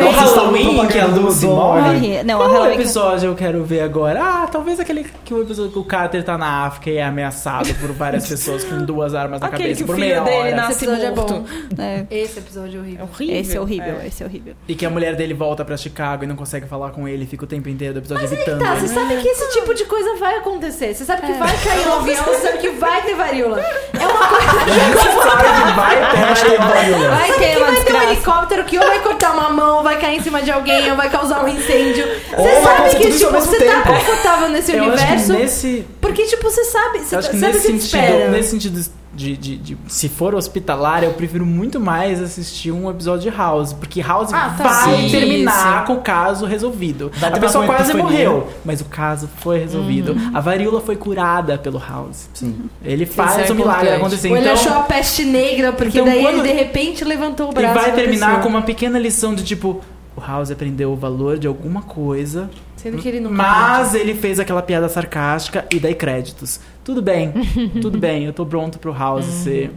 [0.00, 1.80] O Halloween, que a Lucy morre?
[1.82, 2.22] morre.
[2.22, 4.20] Não, a Qual Halloween- episódio eu quero ver agora?
[4.22, 7.72] Ah, talvez aquele que o episódio que o Carter tá na África e é ameaçado
[7.74, 10.56] por várias pessoas com duas armas na cabeça que por filho meia dele hora.
[10.56, 11.44] nasce Esse episódio é bom.
[11.78, 13.04] É, Esse episódio é horrível.
[13.12, 13.36] horrível.
[13.40, 14.54] esse é horrível, esse é horrível.
[14.68, 17.44] E que a mulher dele volta pra Chicago e não consegue falar com ele, fica
[17.44, 18.80] o tempo inteiro do episódio evitando Tá, ele.
[18.86, 20.94] você sabe que esse tipo de coisa vai acontecer.
[20.94, 23.60] Você sabe que vai cair um avião, você sabe que vai ter varíola.
[23.60, 24.48] É uma coisa
[25.22, 27.08] sabe que vai ter varíola.
[27.16, 28.04] Vai ter que uma vai ter um desgraça.
[28.12, 31.08] helicóptero que ou vai cortar uma mão, vai cair em cima de alguém, ou vai
[31.10, 32.06] causar um incêndio.
[32.36, 33.88] Você sabe que, tipo, você tá tempo.
[33.88, 35.32] confortável nesse Eu acho que universo.
[35.32, 36.98] nesse, Porque, tipo, você sabe.
[37.00, 38.30] Você que sabe o nesse que te sentido, espera.
[38.30, 38.80] nesse sentido
[39.18, 43.72] de, de, de- se for hospitalar, eu prefiro muito mais assistir um episódio de House,
[43.72, 44.62] porque House Ah, tá.
[44.84, 45.10] vai Sim.
[45.10, 47.10] terminar com o caso resolvido.
[47.16, 48.04] Vai a pessoa quase epifania.
[48.30, 50.14] morreu, mas o caso foi resolvido.
[50.32, 52.30] A varíola foi curada pelo House.
[52.32, 52.70] Sim.
[52.84, 54.28] Ele Isso faz é o milagre acontecer.
[54.30, 57.48] Ou ele então, achou a peste negra, porque Então, daí quando- ele de repente levantou
[57.48, 57.74] o E braço.
[57.74, 58.42] vai da terminar pessoa.
[58.44, 59.80] com uma pequena lição de tipo,
[60.16, 64.38] o House aprendeu o valor de alguma coisa, Sendo que ele não mas ele fez
[64.38, 66.60] aquela piada sarcástica e daí créditos.
[66.88, 67.32] Tudo bem,
[67.82, 69.42] tudo bem, eu tô pronto pro House Uhum.
[69.44, 69.70] ser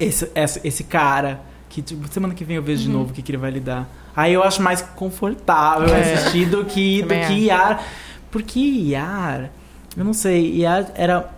[0.00, 3.00] esse, esse, esse cara que tipo, semana que vem eu vejo de Uhum.
[3.00, 3.86] novo o que, que ele vai lidar.
[4.16, 6.00] Aí eu acho mais confortável É.
[6.14, 7.82] assistir do que, do que Yar.
[8.30, 9.50] Porque Yar,
[9.94, 11.28] eu não sei, Yar era.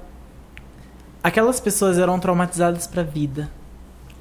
[1.24, 3.50] Aquelas pessoas eram traumatizadas pra vida.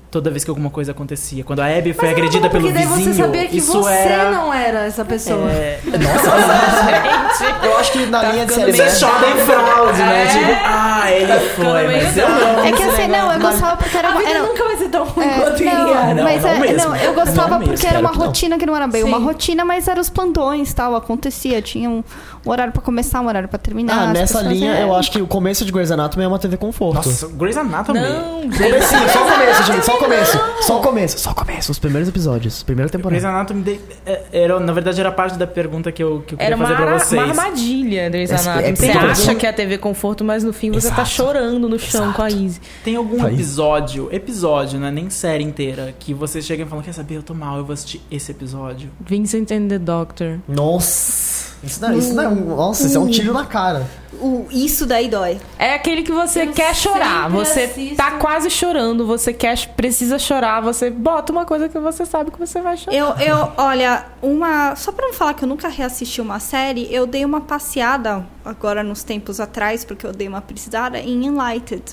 [0.09, 1.43] Toda vez que alguma coisa acontecia.
[1.43, 4.31] Quando a Abby foi agredida pelo vizinho, você sabia que isso você era.
[4.31, 5.49] não era essa pessoa.
[5.51, 8.89] É, Nossa, eu acho que na Tá linha de série é B.
[8.91, 10.23] shoda em fraude, né?
[10.23, 10.27] É.
[10.27, 12.65] Tipo, ah, ele ficando foi, mas eu não.
[12.65, 14.09] É que assim, não, eu gostava porque era.
[14.09, 16.13] A vida era nunca vai ser tão ruim é, quanto não, iria.
[16.13, 16.77] Não, mas não é, mesmo.
[16.89, 18.17] não, eu Não gostava mesmo, porque era uma não.
[18.19, 19.07] rotina que não era bem Sim.
[19.09, 21.61] uma rotina, mas eram os plantões tal, acontecia.
[21.61, 22.03] Tinha um,
[22.45, 24.09] um horário pra começar, um horário pra terminar.
[24.09, 26.55] Ah, nessa linha, eram- eu acho que o começo de Grey's Anatomy é uma TV
[26.57, 26.95] conforto.
[26.95, 27.99] Nossa, Grey's Anatomy.
[27.99, 30.39] Não, Comecinho, só o começo, gente, só o começo.
[30.61, 31.71] Só o começo, só o começo.
[31.71, 33.27] Os primeiros episódios, primeira Grey's temporada.
[33.27, 36.45] Anatomy de- é- era, na verdade era parte da pergunta que eu, que eu queria
[36.47, 37.21] Era uma, fazer pra vocês.
[37.21, 38.63] uma armadilha, Grey's É- Anatomy.
[38.67, 39.09] é Você perigoso.
[39.23, 41.09] acha que é TV conforto, mas no fim você tá Exato.
[41.09, 42.59] chorando no chão com a Izzy.
[42.83, 46.83] Tem algum Tá episódio, episódio, não é nem série inteira, que vocês chegam e falam,
[46.83, 48.89] quer saber, eu tô mal, eu vou assistir esse episódio.
[48.99, 50.39] Vincent and the Doctor.
[50.47, 53.87] Nossa, isso não, isso não é um, nossa, isso é um tiro na cara.
[54.19, 55.39] O, isso daí dói.
[55.57, 57.29] É aquele que você Eu quer chorar.
[57.29, 57.95] Você assisto.
[57.95, 62.39] tá quase chorando, você quer, precisa chorar, você bota uma coisa que você sabe que
[62.39, 62.97] você vai chorar.
[62.97, 64.75] Eu, eu, olha, uma.
[64.75, 68.83] Só pra não falar que eu nunca reassisti uma série, eu dei uma passeada agora
[68.83, 71.83] nos tempos atrás, porque eu dei uma precisada em Enlighted.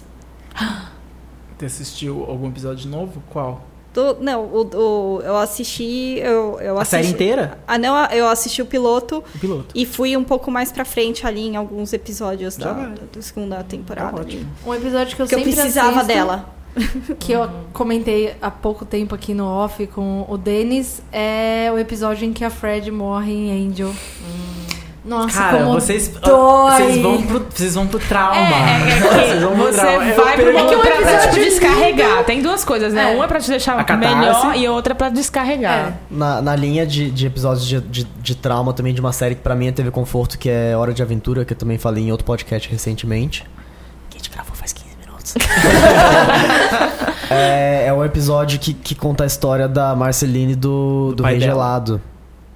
[1.59, 3.23] Você assistiu algum episódio novo?
[3.31, 3.70] Qual?
[3.93, 6.19] Do- não, o, o- eu assisti.
[6.21, 7.59] Eu, eu A série assisti- inteira?
[7.67, 9.67] Ah, não, eu assisti o piloto O piloto.
[9.75, 13.63] e fui um pouco mais pra frente ali em alguns episódios da, da- da segunda
[13.65, 14.23] temporada.
[14.25, 14.31] Tá.
[14.65, 16.55] Um episódio que eu eu sempre precisava assisto, dela.
[17.19, 22.25] Que eu comentei há pouco tempo aqui no off com o Denis, é o episódio
[22.25, 23.93] em que a Fred morre em Angel.
[25.03, 26.73] Nossa, Cara, como vocês, dói.
[26.83, 28.37] vocês, vão pro, vocês vão pro trauma.
[28.37, 29.99] É, é, Vocês vão pro você trauma.
[29.99, 32.25] Vai pro pergunto- momento pra, pra te episódio descarregar.
[32.25, 33.13] Tem duas coisas, né?
[33.13, 33.15] É.
[33.17, 35.79] Uma é pra te deixar melhor e outra é pra descarregar.
[35.89, 35.93] É.
[36.11, 39.41] Na, na linha de, de episódios de, de, de trauma também de uma série que
[39.41, 42.13] pra mim é TV Conforto, que é Hora de Aventura, que eu também falei em
[42.13, 43.45] outro podcast recentemente.
[44.11, 45.35] Que a gente gravou faz 15 minutos.
[47.31, 51.33] é, é um episódio que, que conta a história da Marceline do, Do do, pai
[51.33, 51.53] Rei dela.
[51.55, 52.01] Gelado.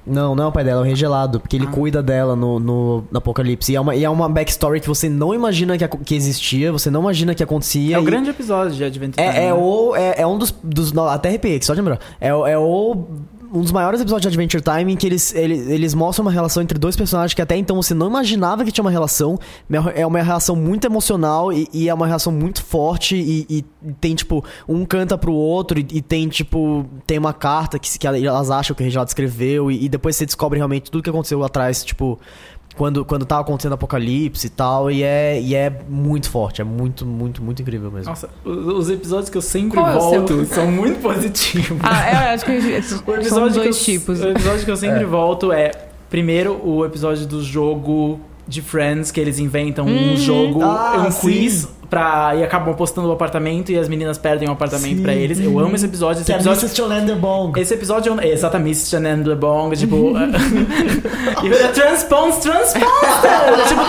[0.07, 1.71] Não, não é o pai dela, é o Rei Gelado, porque ele Ah.
[1.71, 3.73] cuida dela no, no, no Apocalipse.
[3.73, 6.91] E é, uma, e é uma backstory que você não imagina que, que existia, você
[6.91, 7.97] não imagina que acontecia.
[7.97, 9.55] É o e- grande episódio de Adventure Time, é, é né?
[9.55, 9.97] o.
[9.97, 10.55] É, é um dos.
[10.63, 11.99] dos até arrepiei, aqui, só de lembrar.
[12.21, 13.05] É, é o.
[13.55, 16.61] Um dos maiores episódios de Adventure Time em que eles, eles, eles mostram uma relação
[16.61, 19.39] entre dois personagens que até então você não imaginava que tinha uma relação.
[19.95, 23.15] É uma relação muito emocional e, e é uma relação muito forte.
[23.15, 23.63] E, e
[24.01, 28.07] tem, tipo, um canta pro outro e, e tem, tipo, tem uma carta que, que
[28.09, 29.71] elas acham que o Reginaldo escreveu.
[29.71, 32.19] E, e depois você descobre realmente tudo que aconteceu atrás, tipo.
[32.77, 36.65] Quando, quando tava acontecendo o apocalipse e tal, e é, e é muito forte, é
[36.65, 38.11] muito, muito, muito incrível mesmo.
[38.11, 40.47] Nossa, os os episódios que eu sempre Qual é volto seu?
[40.47, 41.79] são muito positivos.
[41.83, 44.21] Ah, eu acho que O são episódio dois eu, tipos.
[44.21, 45.71] O episódio que eu sempre volto é,
[46.11, 51.69] primeiro, o episódio do jogo de Friends, que eles inventam um jogo, Ah, um sim.
[51.95, 55.03] Pra, e acabam postando o apartamento e as meninas perdem o apartamento Sim.
[55.03, 55.39] pra eles.
[55.39, 56.19] Eu amo esse episódio.
[56.21, 56.77] Esse Que é episódio Mrs.
[56.77, 57.61] Cholander Bong.
[57.61, 60.13] esse episódio é exatamente Chanel LeBong, tipo.
[60.19, 63.29] e transpons, transposta!
[63.69, 63.83] tipo!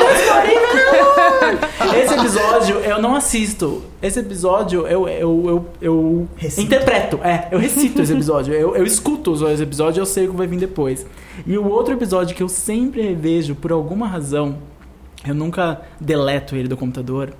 [1.97, 3.81] Esse episódio eu não assisto.
[4.01, 6.27] Esse episódio eu, eu, eu, eu
[6.59, 7.19] interpreto.
[7.23, 8.53] É, eu recito esse episódio.
[8.53, 11.07] Eu, eu escuto os dois episódios e eu sei o que vai vir depois.
[11.45, 14.57] E o outro episódio que eu sempre revejo por alguma razão,
[15.27, 17.33] eu nunca deleto ele do computador.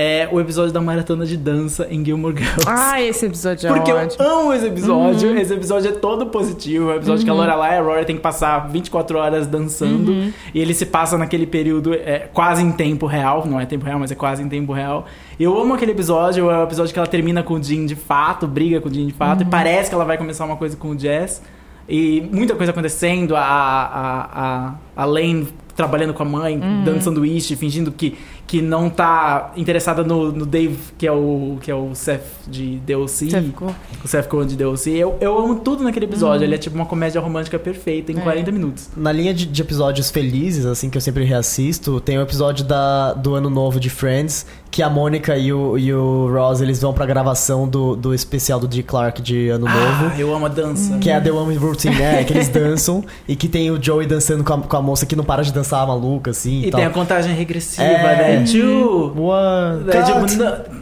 [0.00, 2.64] É o episódio da maratona de dança em Gilmore Girls.
[2.68, 4.24] Ah, esse episódio é Porque eu ótimo.
[4.24, 5.36] amo esse episódio.
[5.36, 6.90] Esse episódio é todo positivo.
[6.90, 10.32] É o episódio que a Lorelai e a Rory tem que passar 24 horas dançando.
[10.54, 13.44] E ele se passa naquele período é, quase em tempo real.
[13.44, 15.04] Não é tempo real, mas é quase em tempo real.
[15.38, 16.48] Eu amo aquele episódio.
[16.48, 19.04] É o episódio que ela termina com o Jean de fato, briga com o Jean
[19.04, 19.42] de fato.
[19.42, 21.42] E parece que ela vai começar uma coisa com o Jazz.
[21.88, 23.34] E muita coisa acontecendo.
[23.34, 28.88] A, a, a, a Lane trabalhando com a mãe, dando sanduíche, fingindo que, que não
[28.88, 33.26] tá interessada no, no Dave, que é o, que é o Seth de DLC.
[33.28, 33.72] Ficou?
[34.02, 34.90] O Seth Cohen de DLC.
[34.90, 36.44] Eu, eu amo tudo naquele episódio.
[36.44, 38.88] Ele é tipo uma comédia romântica perfeita em 40 minutos.
[38.96, 43.12] Na linha de, de episódios felizes, assim, que eu sempre reassisto, tem o episódio da,
[43.12, 46.94] do ano novo de Friends, que a Mônica e o, e o Ross, eles vão
[46.94, 48.82] pra gravação do, do especial do D.
[48.82, 50.10] Clark de ano novo.
[50.10, 50.96] Ah, eu amo a dança.
[50.98, 52.24] Que é a The One Routine, né?
[52.24, 53.04] Que eles dançam.
[53.28, 55.52] e que tem o Joey dançando com a, com a moça que não para de
[55.52, 56.62] dançar maluca, assim.
[56.62, 56.78] E, E tal.
[56.80, 58.36] tem a contagem regressiva, É.
[58.37, 58.37] né?
[58.44, 59.12] Two.
[59.16, 59.84] One.
[59.84, 60.20] Daí, tipo,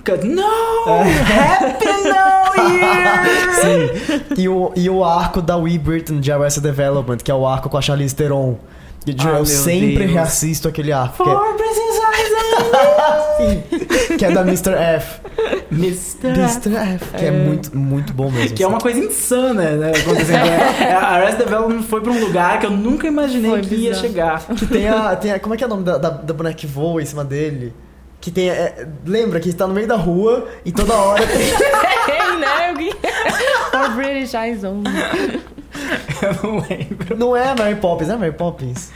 [0.04, 0.24] cut.
[0.26, 0.42] no!
[0.42, 3.24] Happy New Year!
[3.60, 4.20] Sim.
[4.36, 7.68] E o, e o arco da Wee Britton de Arrested Development, que é o arco
[7.68, 8.56] com a Charlize Theron.
[9.06, 10.10] E, tipo, Ah, eu sempre Deus.
[10.12, 11.22] reassisto aquele arco.
[11.22, 11.56] É, For!
[13.36, 14.16] Sim.
[14.16, 14.72] que é da Mr.
[14.74, 15.20] F.
[15.70, 16.28] Mr.
[16.28, 16.74] Mr.
[16.76, 17.10] F.
[17.18, 18.56] Que é, muito, muito bom mesmo.
[18.56, 19.92] Que é uma coisa insana, né?
[19.98, 20.36] Acontecendo.
[20.80, 23.90] É, a Arrested Development foi pra um lugar que eu nunca imaginei Foi que ia
[23.90, 24.06] bizarro.
[24.06, 24.46] chegar.
[24.46, 26.54] Que tem a, tem a- Como é que é o nome da, da, da boneca
[26.56, 27.74] que voa em cima dele?
[28.20, 28.48] Que tem.
[28.48, 31.46] é, lembra que está no meio da rua e toda hora tem.
[32.38, 32.90] Né?
[33.70, 34.84] For British Eyes Only.
[36.22, 37.16] Eu não lembro.
[37.16, 38.90] Não é Mary Poppins, é Mary Poppins?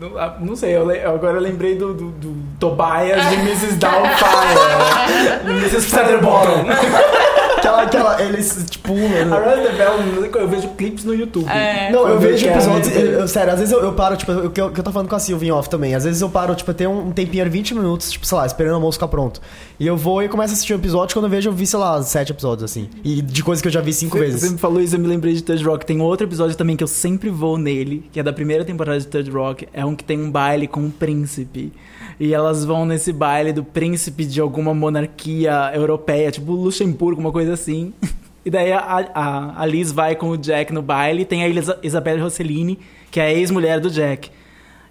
[0.00, 3.74] Não, ah, não sei, eu le- agora eu lembrei do, do, do Tobias de Mrs.
[3.76, 5.42] Doubtfire.
[5.58, 5.86] Mrs.
[5.88, 6.64] Featherbottom.
[7.68, 9.32] Aquela, aquela, eles, tipo, pulam.
[9.34, 11.48] Arrested Development, eu vejo clipes no YouTube.
[11.48, 11.90] É.
[11.92, 12.88] Não, eu vejo episódios.
[12.88, 13.04] ver.
[13.06, 14.90] eu- eu- sério, às vezes eu, eu paro, tipo, o que eu, que eu tô
[14.92, 15.94] falando com a Silvia em off também.
[15.94, 18.46] Às vezes eu paro, tipo, ter um, um tempinho de 20 minutos, tipo, sei lá,
[18.46, 19.40] esperando o almoço ficar pronto.
[19.78, 21.14] E eu vou e começo a assistir um episódio.
[21.14, 22.88] Quando eu vejo, eu vi, sei lá, sete episódios, assim.
[23.04, 24.40] E de coisas que eu já vi cinco Você- vezes.
[24.42, 25.84] Você me falou isso, eu me lembrei de Third Rock.
[25.86, 29.06] Tem outro episódio também que eu sempre vou nele, que é da primeira temporada de
[29.06, 29.68] Third Rock.
[29.72, 31.72] É um que tem um baile com um príncipe.
[32.20, 37.52] E elas vão nesse baile do príncipe de alguma monarquia europeia, tipo Luxemburgo, uma coisa
[37.54, 37.92] assim.
[38.46, 38.78] E daí a,
[39.14, 41.26] a, a Liz vai com o Jack no baile.
[41.26, 42.78] Tem a Isa- Isabelle Rossellini,
[43.10, 44.30] que é a ex-mulher do Jack.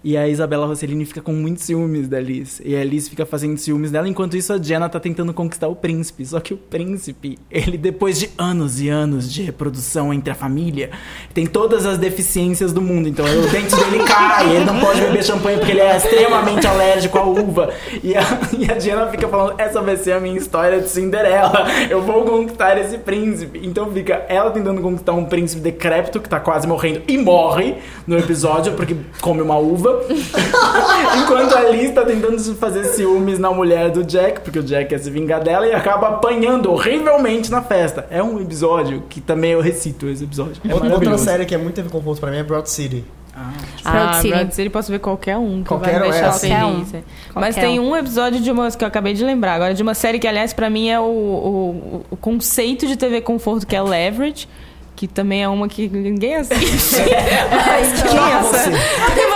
[0.07, 2.61] E a Isabela Rossellini fica com muitos ciúmes da Liz.
[2.63, 5.75] E a Liz fica fazendo ciúmes dela, enquanto isso a Jenna tá tentando conquistar o
[5.75, 6.25] príncipe.
[6.25, 10.91] Só que o príncipe, ele depois de anos e anos de reprodução entre a família,
[11.33, 13.09] tem todas as deficiências do mundo.
[13.09, 17.17] Então o dente dele cai, ele não pode beber champanhe porque ele é extremamente alérgico
[17.17, 17.73] à uva.
[18.01, 18.21] E a,
[18.57, 21.67] e a Jenna fica falando, essa vai ser a minha história de Cinderela.
[21.89, 23.59] Eu vou conquistar esse príncipe.
[23.61, 27.75] Então fica ela tentando conquistar um príncipe decrépito que tá quase morrendo e morre
[28.07, 29.96] no episódio porque come uma uva.
[31.23, 34.89] Enquanto a Liz tá tentando se fazer ciúmes na mulher do Jack, porque o Jack
[34.89, 38.05] quer se vingar dela e acaba apanhando horrivelmente na festa.
[38.09, 40.55] É um episódio que também eu recito esse episódio.
[40.67, 43.03] É Outra- série que é muito teve conforto pra mim é Broad City.
[43.33, 43.55] Proud
[43.85, 44.29] Ah, City.
[44.33, 46.21] Broad City posso ver qualquer um que Qualquer um, vai me é.
[46.21, 46.75] deixar um.
[46.75, 46.93] feliz.
[46.93, 47.03] é.
[47.35, 47.91] Mas Qualquer tem um.
[47.91, 50.53] um episódio de uma que eu acabei de lembrar agora, de uma série que, aliás,
[50.53, 54.47] pra mim é o, o, o conceito de TV conforto, que é Leverage.
[54.95, 56.95] Que também é uma que ninguém assiste.
[57.53, 58.71] Mas que Ah, essa-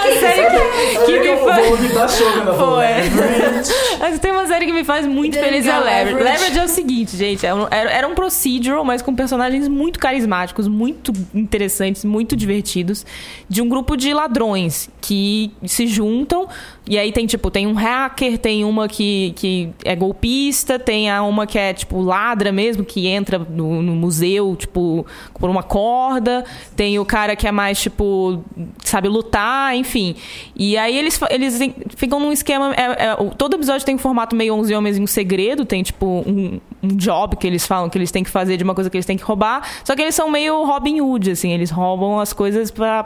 [0.01, 1.67] que, que me eu faz.
[1.67, 2.81] vou me dar show quando eu Pô, for.
[2.83, 3.01] é.
[4.01, 6.23] Mas tem uma série que me faz muito Daniel feliz é Leverage.
[6.23, 6.59] Leverage.
[6.59, 7.45] É o seguinte, gente.
[7.45, 13.05] é Era, era um procedural, mas com personagens muito carismáticos, muito interessantes, muito divertidos.
[13.47, 16.47] De um grupo de ladrões que se juntam.
[16.87, 21.21] E aí tem, tipo, tem um hacker, tem uma que, que é golpista, tem a
[21.21, 25.05] uma que é, tipo, ladra mesmo, que entra no, no museu, tipo,
[25.39, 26.43] por uma corda.
[26.75, 28.43] Tem o cara que é mais, tipo,
[28.83, 30.15] sabe lutar, enfim.
[30.55, 31.59] E aí eles, eles
[31.95, 32.73] ficam num esquema.
[32.73, 36.05] é- é, todo episódio tem um formato meio 11 Homens em um segredo, tem, tipo,
[36.05, 38.97] um, um job que eles falam que eles têm que fazer de uma coisa que
[38.97, 39.67] eles têm que roubar.
[39.83, 43.01] Só que eles são meio Robin Hood, assim, eles roubam as coisas pra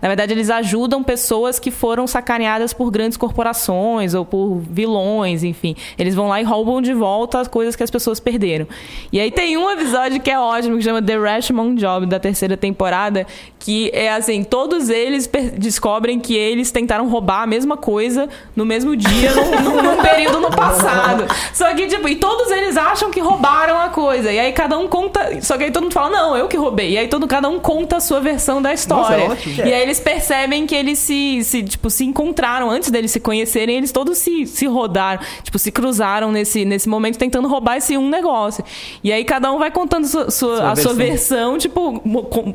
[0.00, 5.76] na verdade, eles ajudam pessoas que foram sacaneadas por grandes corporações ou por vilões, enfim.
[5.98, 8.66] Eles vão lá e roubam de volta as coisas que as pessoas perderam.
[9.12, 12.56] E aí tem um episódio que é ótimo, que chama The Rashomon Job, da terceira
[12.56, 13.26] temporada,
[13.58, 18.96] que é assim, todos eles descobrem que eles tentaram roubar a mesma coisa no mesmo
[18.96, 21.24] dia, num, num período no passado.
[21.52, 24.30] Só que, tipo, e todos eles acham que roubaram a coisa.
[24.32, 25.40] E aí cada um conta.
[25.42, 26.90] Só que aí todo mundo fala, não, eu que roubei.
[26.92, 29.28] E aí todo, cada um conta a sua versão da história.
[29.28, 29.68] Nossa, é.
[29.68, 32.70] E aí eles percebem que eles se, se, tipo, se encontraram.
[32.70, 37.18] Antes deles se conhecerem, eles todos se, se rodaram, tipo, se cruzaram nesse, nesse momento
[37.18, 38.64] tentando roubar esse um negócio.
[39.02, 41.52] E aí cada um vai contando sua, sua- Sua a sua versão.
[41.52, 42.54] versão, tipo, com-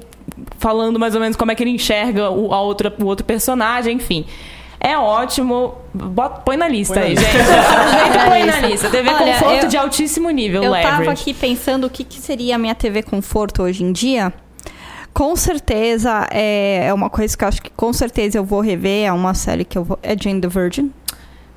[0.59, 3.95] falando mais ou menos como é que ele enxerga o, a outra, o outro personagem,
[3.95, 4.25] enfim.
[4.79, 5.75] É ótimo.
[5.93, 7.25] Bota- põe na lista Põe aí, gente.
[7.35, 8.89] Aproveita e põe na lista.
[8.89, 10.97] TV Olha, conforto eu- de altíssimo nível, Eu leverage.
[10.99, 14.31] tava aqui pensando o que, que seria a minha TV conforto hoje em dia.
[15.13, 19.07] Com certeza é, é uma coisa que eu acho que com certeza eu vou rever.
[19.07, 19.97] É uma série que eu vou.
[20.03, 20.91] É Jane the Virgin.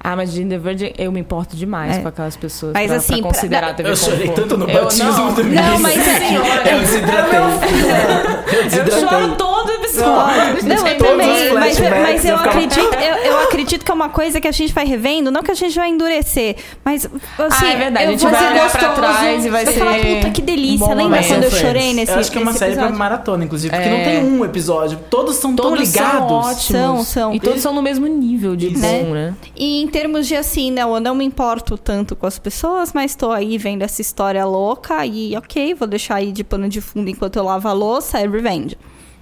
[0.03, 2.01] Ah, mas Jane the Virgin, eu me importo demais É.
[2.01, 2.73] com aquelas pessoas.
[2.73, 4.41] Mas pra, assim, pra pra- considerar a TV Eu chorei conforto.
[4.49, 5.35] tanto no Eu- batismo não.
[5.35, 7.39] do Não, mas é- Eu desidratei.
[8.51, 9.09] Eu Eu desidratei.
[9.09, 9.50] choro todo
[9.90, 10.68] episódio.
[10.68, 11.55] Não, eu também.
[11.55, 14.85] Mas, mas eu, acredito, eu, eu acredito que é uma coisa que a gente vai
[14.85, 16.57] revendo, não que a gente vai endurecer.
[16.85, 17.05] Mas,
[17.38, 19.72] assim, Ah, é verdade, eu a gente vou vai olhar pra trás e vai ser
[19.72, 20.79] falar, puta, que delícia.
[20.79, 21.29] bom Lembra momento.
[21.29, 22.98] quando eu chorei nesse Eu acho que é uma série pra episódio?
[22.98, 23.92] maratona, inclusive, porque É.
[23.96, 24.98] não tem um episódio.
[25.11, 26.31] Todos são tão Todos são ligados.
[26.33, 26.62] ótimos.
[26.64, 27.35] São, são.
[27.35, 28.81] E todos são no mesmo nível de Isso.
[28.81, 29.35] bom, né?
[29.57, 33.14] E em termos de assim, não, eu não me importo tanto com as pessoas, mas
[33.14, 37.09] tô aí vendo essa história louca e ok, vou deixar aí de pano de fundo
[37.09, 38.76] enquanto eu lavo a louça, é Revenge.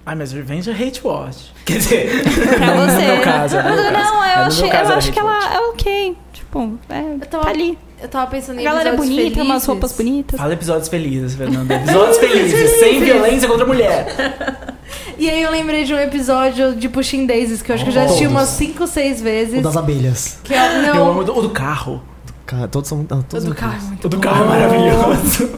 [0.09, 1.53] Ai, mas Revenge é hate watch.
[1.66, 2.23] Quer dizer,
[2.57, 2.92] Pra não você.
[2.92, 3.57] no meu caso.
[3.57, 3.92] é no meu caso.
[4.14, 6.16] Não, É, eu, no achei, meu caso eu acho que ela é ok.
[6.33, 7.79] Tipo, é, tava- tá ali.
[8.01, 9.42] Eu tava pensando A em galera é bonita, felizes.
[9.42, 10.38] umas roupas bonitas.
[10.40, 11.75] Fala episódios felizes, Fernanda.
[11.83, 14.77] Episódios felizes, sem violência contra a mulher.
[15.18, 17.94] E aí eu lembrei de um episódio de Pushing Daisies, que eu acho que eu
[17.94, 18.37] já assisti Todos.
[18.38, 19.59] umas 5, 6 vezes.
[19.59, 20.38] O das abelhas.
[20.44, 22.01] Que é, Eu não, amo o do, o do carro.
[22.71, 23.05] Todos são.
[23.05, 25.51] todos o do carro é muito O do carro é maravilhoso.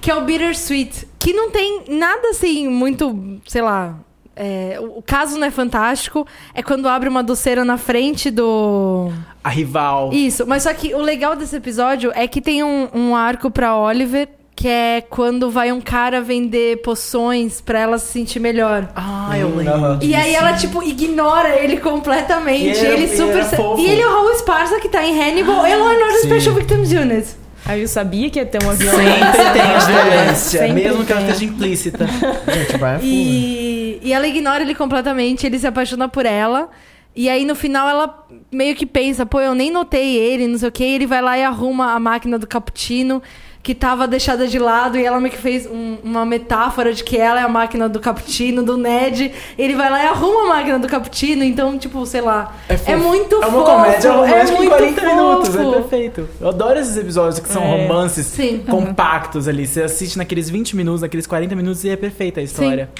[0.00, 1.08] Que é o Bittersweet.
[1.22, 3.96] Que não tem nada assim muito, sei lá.
[4.34, 6.26] é, o caso não é fantástico.
[6.54, 9.10] É quando abre uma doceira na frente do.
[9.44, 10.10] A rival.
[10.12, 13.76] Isso, mas só que o legal desse episódio é que tem um, um arco pra
[13.76, 18.88] Oliver que é quando vai um cara vender poções pra ela se sentir melhor.
[18.94, 19.74] Ah, eu lembro.
[19.74, 19.98] Aham.
[20.02, 22.78] E aí ela, tipo, ignora ele completamente.
[22.78, 23.44] E ele e super.
[23.44, 23.80] fofo.
[23.80, 26.26] E ele é o Raul Esparza, que tá em Hannibal e and Order Sim.
[26.28, 27.41] Special Victims Unit.
[27.64, 29.52] Aí eu sabia que ia ter uma Sempre violência.
[29.52, 32.06] tem a violência, Sempre mesmo que ela esteja implícita.
[32.06, 33.00] Gente, vai.
[33.02, 36.68] E, e ela ignora ele completamente, ele se apaixona por ela.
[37.14, 40.68] E aí no final ela meio que pensa, pô, eu nem notei ele, não sei
[40.68, 40.82] o que.
[40.82, 43.22] Ele vai lá e arruma a máquina do cappuccino
[43.62, 47.16] que tava deixada de lado e ela meio que fez um- uma metáfora de que
[47.16, 49.32] ela é a máquina do cappuccino, do Ned.
[49.56, 52.56] Ele vai lá e arruma a máquina do cappuccino, então, tipo, sei lá.
[52.68, 52.98] É, fofo.
[52.98, 53.64] muito É uma fofo.
[53.64, 55.14] comédia romântica é em muito 40 fofo.
[55.14, 56.28] minutos, é perfeito.
[56.40, 57.86] Eu adoro esses episódios que são É.
[57.86, 58.64] romances Sim.
[58.68, 59.64] compactos ali.
[59.64, 62.90] Você assiste naqueles 20 minutos, naqueles 40 minutos e é perfeita a história.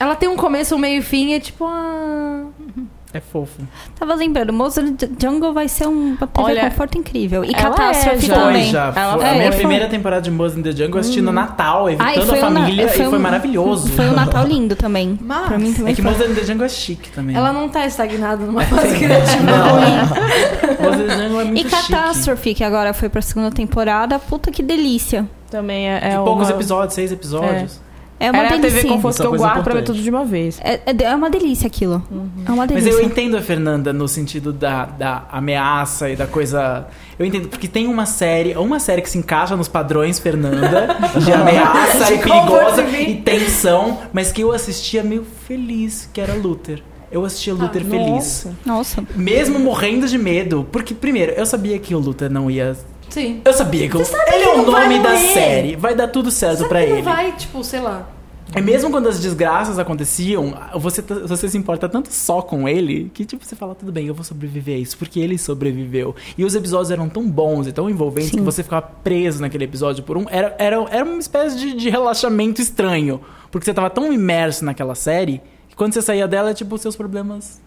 [0.00, 1.64] Ela tem um começo, um meio e fim, é tipo.
[1.64, 2.44] Ah...
[3.12, 3.60] É fofo.
[3.98, 7.44] Tava lembrando, Mozart Jungle vai ser um uma TV Olha, conforto incrível.
[7.44, 8.34] E Catástrofe é já.
[8.34, 8.62] também.
[8.62, 8.92] Foi já.
[8.94, 9.20] Ela Foi.
[9.20, 9.28] foi.
[9.28, 10.30] a minha É, foi- primeira temporada de
[10.62, 13.08] the Jungle eu assisti no Natal, evitando Ai, a foi um na- família, foi e
[13.08, 13.88] foi um- maravilhoso.
[13.92, 15.18] Foi um Natal lindo também.
[15.22, 16.14] Mas- Pra mim também É que foi.
[16.14, 17.34] The Jungle é chique também.
[17.34, 19.80] Ela não tá estagnada numa fase criativa Não.
[21.08, 21.92] the Jungle é muito E chique.
[21.92, 24.18] Catástrofe, que agora foi pra segunda temporada.
[24.20, 25.26] Puta que delícia.
[25.50, 26.54] Também é, é E poucos uma...
[26.54, 27.80] episódios, seis episódios.
[27.86, 27.89] É
[28.28, 28.88] uma Era a TV delícia.
[28.90, 29.96] Conforto Isso é que eu coisa guardo pra ver importante.
[29.96, 30.60] tudo de uma vez.
[30.62, 32.02] É, é- é uma delícia aquilo.
[32.46, 32.90] É uma Mas delícia.
[32.90, 36.86] eu entendo a Fernanda no sentido da, da ameaça e da coisa.
[37.18, 41.32] Eu entendo, porque tem uma série, uma série que se encaixa nos padrões Fernanda, de
[41.32, 46.82] ameaça e perigosa e tensão, mas que eu assistia meio feliz, que era Luther.
[47.12, 48.46] Eu assistia Luther feliz.
[48.64, 49.02] Nossa.
[49.16, 50.64] Mesmo morrendo de medo.
[50.70, 52.76] Porque, primeiro, eu sabia que o Luther não ia.
[53.10, 53.42] Sim.
[53.44, 55.34] Eu sabia que ele é o nome da morrer.
[55.34, 55.76] série.
[55.76, 57.02] Vai dar tudo certo que ele.
[57.02, 58.08] vai, tipo, sei lá.
[58.56, 63.24] E mesmo quando as desgraças aconteciam, você, você se importa tanto só com ele que,
[63.24, 66.16] tipo, você fala, tudo bem, eu vou sobreviver a isso, porque ele sobreviveu.
[66.36, 70.02] E os episódios eram tão bons e tão envolventes que você ficava preso naquele episódio
[70.02, 70.26] por um.
[70.28, 73.20] Era, era, era uma espécie de, de relaxamento estranho.
[73.52, 77.60] Porque você tava tão imerso naquela série que quando você saía dela, tipo, seus problemas.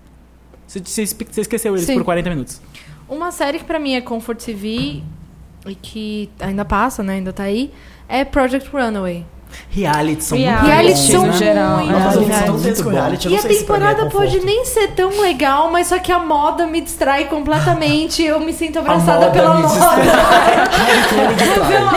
[0.67, 1.95] Você, você, você esqueceu eles Sim.
[1.95, 2.62] por 40 minutos.
[3.08, 5.01] Uma série que pra mim é Comfort TV
[5.65, 7.13] e que ainda passa, né?
[7.13, 7.71] Ainda tá aí,
[8.08, 9.26] é Project Runaway.
[9.69, 11.34] Reality são Reality, muito Reality são né?
[11.34, 11.78] geral.
[11.78, 16.12] muito É, reality, E a é temporada pode nem ser tão legal, mas só que
[16.12, 18.23] a moda me distrai completamente.
[18.23, 19.69] Eu me sinto abraçada moda pela moda.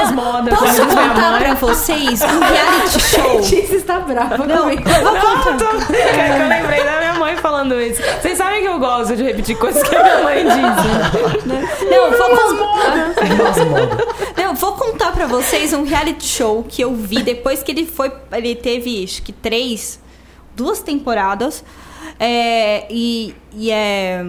[0.03, 0.59] As modas.
[0.59, 3.37] Posso contar pra vocês um reality show?
[3.37, 4.83] Letícia está brava Não, comigo.
[4.87, 5.57] eu vou contar.
[6.41, 7.01] Eu lembrei da
[7.57, 8.03] falando isso.
[8.21, 11.45] Vocês sabem que eu gosto de repetir coisas que a minha mãe diz.
[11.91, 13.15] Não, vou contar.
[14.37, 18.13] Não, vou contar pra vocês um reality show que eu vi depois que ele foi.
[18.33, 19.99] Ele teve, acho que três,
[20.55, 21.65] duas temporadas.
[22.21, 24.23] É, e, e é.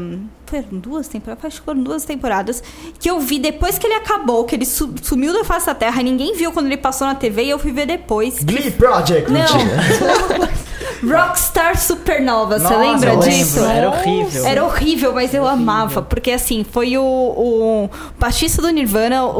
[0.47, 1.45] Foram duas temporadas?
[1.45, 2.63] Acho que foram duas temporadas.
[2.99, 6.01] Que eu vi depois que ele acabou, que ele su- sumiu da face da terra.
[6.01, 8.41] Ninguém viu quando ele passou na TV e eu fui ver depois.
[8.43, 9.45] Glee Project, Não.
[11.03, 13.59] Rockstar Supernova, você Nossa, lembra eu disso?
[13.59, 14.45] lembro, Era horrível.
[14.45, 16.01] Era horrível, mas eu amava.
[16.01, 19.39] Porque assim, foi o, o baixista do Nirvana, o,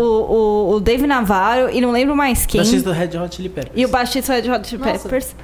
[0.72, 2.62] o, o Dave Navarro, e não lembro mais quem.
[2.62, 3.74] Baixista do Red Hot Chili Peppers.
[3.76, 5.00] E o baixista do Hot Chili Nossa.
[5.00, 5.36] Peppers.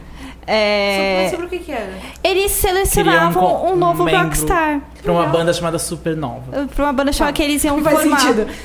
[0.45, 1.89] É, sobre o que que era?
[2.21, 4.81] eles selecionavam Queriam um novo membro rockstar.
[5.03, 6.67] Pra uma banda chamada Supernova.
[6.73, 8.19] Pra uma banda chamada que eles iam Faz formar.
[8.19, 8.47] sentido.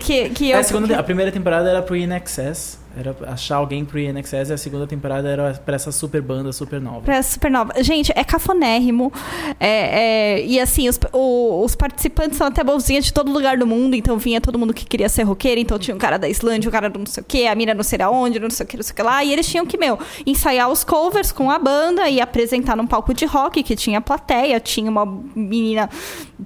[0.00, 2.78] Que, que É, eu, a, segunda, a primeira temporada era pro INXS.
[2.96, 4.50] Era achar alguém pro INXS.
[4.50, 7.00] E a segunda temporada era pra essa super banda Supernova.
[7.00, 7.72] Pra Supernova.
[7.82, 9.12] Gente, é cafonérrimo.
[9.58, 13.66] É, é, e assim, os, o- os participantes são até bonzinhos de todo lugar do
[13.66, 13.96] mundo.
[13.96, 15.60] Então vinha todo mundo que queria ser roqueiro.
[15.60, 17.74] Então tinha um cara da Islândia, um cara do não sei o que, a mina
[17.74, 19.24] não sei aonde, não sei o que, não sei o que lá.
[19.24, 23.12] E eles tinham que, meu, ensaiar os covers com a banda e apresentar num palco
[23.12, 24.60] de rock que tinha plateia.
[24.60, 25.04] Tinha uma
[25.34, 25.83] menina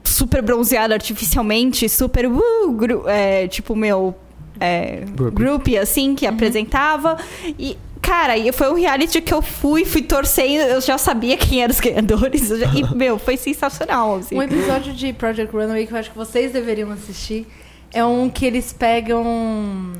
[0.04, 2.26] super bronzeada artificialmente, super.
[2.26, 2.40] Uh,
[3.06, 4.14] é, tipo, meu.
[4.60, 7.16] É, groupie, assim, que apresentava.
[7.58, 11.62] E, cara, e foi um reality que eu fui, fui torcendo, eu já sabia quem
[11.62, 12.48] eram os ganhadores.
[12.48, 14.34] já- e, meu, foi sensacional, assim.
[14.36, 17.46] Um episódio de Project Runaway que eu acho que vocês deveriam assistir
[17.92, 19.92] é um que eles pegam.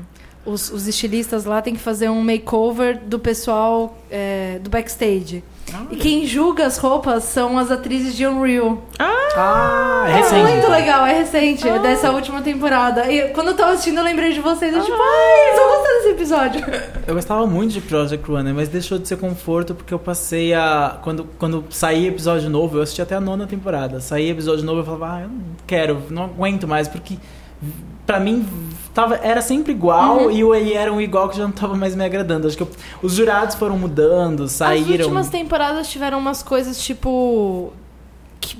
[0.45, 5.43] Os, os estilistas lá tem que fazer um makeover do pessoal é, do backstage.
[5.91, 8.83] E quem julga as roupas são as atrizes de Unreal.
[8.97, 10.51] Ah, é É recente.
[10.51, 13.11] muito legal, é recente, é dessa última temporada.
[13.11, 14.73] E quando eu tava assistindo, eu lembrei de vocês.
[14.75, 16.61] Eu tipo, ai, eu gostei desse episódio.
[17.09, 20.99] Eu gostava muito de Project Runner, mas deixou de ser conforto porque eu passei a.
[21.01, 23.99] Quando, quando saía episódio novo, eu assisti até a nona temporada.
[23.99, 27.17] Saía episódio novo, eu falava, ah, eu não quero, não aguento mais, porque
[28.05, 28.45] pra mim
[28.93, 30.31] tava, era sempre igual Uhum.
[30.31, 32.45] e o e era um igual que já não tava mais me agradando.
[32.47, 32.69] Acho que eu-
[33.01, 35.05] os jurados foram mudando, As saíram.
[35.05, 37.73] últimas temporadas tiveram umas coisas tipo.
[38.39, 38.55] Que,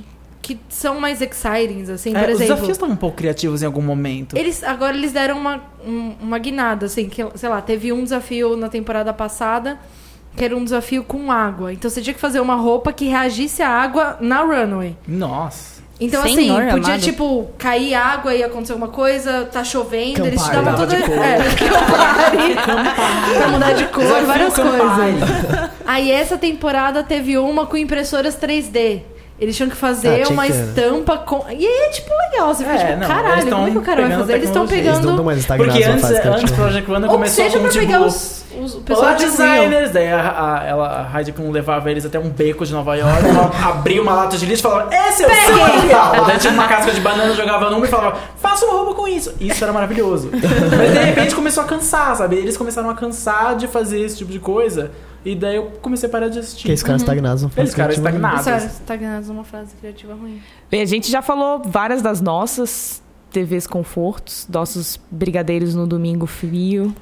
[0.55, 2.39] que são mais exciting, assim, É, por os exemplo.
[2.55, 4.35] desafios estão um pouco criativos em algum momento.
[4.37, 8.55] Eles, agora eles deram uma, um- uma guinada, assim, que, sei lá, teve um desafio
[8.57, 9.77] na temporada passada
[10.35, 11.73] que era um desafio com água.
[11.73, 14.95] Então você tinha que fazer uma roupa que reagisse à água na runway.
[15.07, 15.79] Nossa.
[16.01, 17.01] Então, Senhor assim, podia, amado.
[17.01, 20.65] tipo, cair água e acontecer alguma coisa, tá chovendo, eles te Campari.
[20.65, 20.95] davam toda.
[20.95, 21.17] de cor.
[21.17, 23.33] É, Campari.
[23.37, 25.13] pra mudar de cor, várias Campari.
[25.19, 25.69] coisas.
[25.85, 29.01] Aí essa temporada teve uma com impressoras 3D.
[29.41, 31.45] Eles tinham que Ah, fazer tinha uma que- estampa com.
[31.49, 32.53] E aí é tipo legal.
[32.53, 34.33] Você fica É, tipo, não, caralho, eles como é que o cara vai fazer?
[34.33, 36.51] Eles estão pegando Eles Porque antes, antes.
[36.51, 37.85] Project Wanda começou seja com, pra tipo...
[37.85, 39.55] pegar os, os pessoal de design.
[39.67, 39.91] designers!
[39.91, 40.19] Daí a,
[40.59, 44.01] a, ela, a Heidi Klum levava eles até um beco de Nova York, ela abria
[44.01, 46.25] uma lata de lixo e falava, esse é o seu material!
[46.25, 49.33] Daí tinha uma casca de banana, jogava numa e falava, faça uma roupa com isso!
[49.39, 50.29] Isso era maravilhoso.
[50.33, 52.35] Mas de repente começou a cansar, sabe?
[52.35, 54.91] Eles começaram a cansar de fazer esse tipo de coisa,
[55.25, 56.65] e daí eu comecei a parar de assistir.
[56.67, 58.17] Que esse cara estagnados na fase Eles caras criativa.
[58.19, 58.45] estagnados.
[58.45, 60.41] Sério, estagnados numa frase criativa ruim.
[60.69, 63.01] Bem, a gente já falou várias das nossas
[63.31, 66.95] TVs confortos, nossos brigadeiros no domingo frio.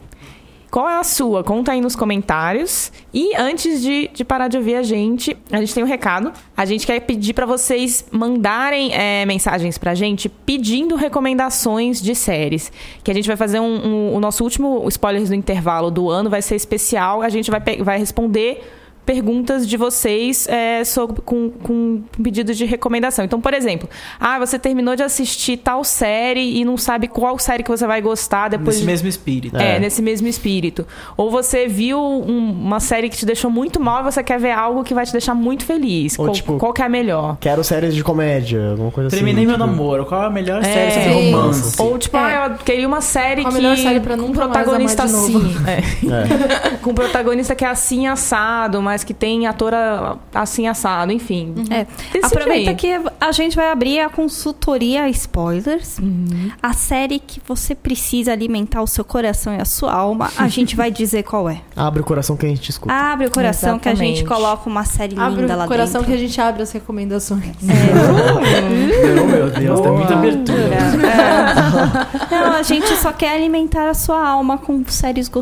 [0.69, 1.43] Qual é a sua?
[1.45, 2.91] Conta aí nos comentários.
[3.13, 6.31] E antes de, de parar de ouvir a gente, a gente tem um recado.
[6.55, 12.71] A gente quer pedir para vocês mandarem é, mensagens pra gente pedindo recomendações de séries.
[13.03, 16.29] Que a gente vai fazer um, um- o nosso último spoilers do intervalo do ano,
[16.29, 17.21] vai ser especial.
[17.21, 18.61] A gente vai, vai responder
[19.07, 23.23] perguntas de vocês é, sobre, com, com pedidos de recomendação.
[23.23, 23.87] Então, por exemplo,
[24.19, 28.01] ah, você terminou de assistir tal série e não sabe qual série que você vai
[28.01, 28.85] gostar depois Nesse de...
[28.85, 29.55] mesmo espírito.
[29.57, 29.79] É, É.
[29.79, 30.85] nesse mesmo espírito.
[31.15, 34.51] Ou você viu um- uma série que te deixou muito mal e você quer ver
[34.51, 36.19] algo que vai te deixar muito feliz.
[36.19, 37.37] Ou, qual, tipo, qual que é a melhor?
[37.39, 39.47] Quero séries de comédia, alguma coisa Terminei assim.
[39.47, 40.05] meu tipo, namoro.
[40.05, 41.31] Qual é a melhor É, série sobre sim.
[41.31, 41.81] romance?
[41.81, 42.19] Ou tipo, É.
[42.19, 44.51] ah, eu queria uma série Qual a que melhor série pra com um nunca mais
[44.51, 45.47] protagonista amar de novo?
[45.47, 46.73] assim, é.
[46.73, 46.77] É.
[46.83, 51.53] com um protagonista que é assim assado, mas que tem atora assim assado, enfim.
[51.69, 51.85] É.
[52.11, 52.75] Decide Aproveita aí.
[52.75, 55.99] que a gente vai abrir a consultoria spoilers.
[55.99, 56.51] Uhum.
[56.61, 60.75] A série que você precisa alimentar o seu coração e a sua alma, a gente
[60.75, 61.61] vai dizer qual é.
[61.75, 62.93] Abre o coração que a gente escuta.
[62.93, 64.41] Abre o coração que a gente Exatamente.
[64.41, 66.15] coloca uma série Abre linda o lá coração dentro.
[66.15, 67.55] que a gente abre as recomendações.
[67.61, 70.75] Oh, meu Deus, tem muita abertura.
[70.75, 72.35] É.
[72.35, 75.41] Não, a gente só quer alimentar a sua alma com séries Com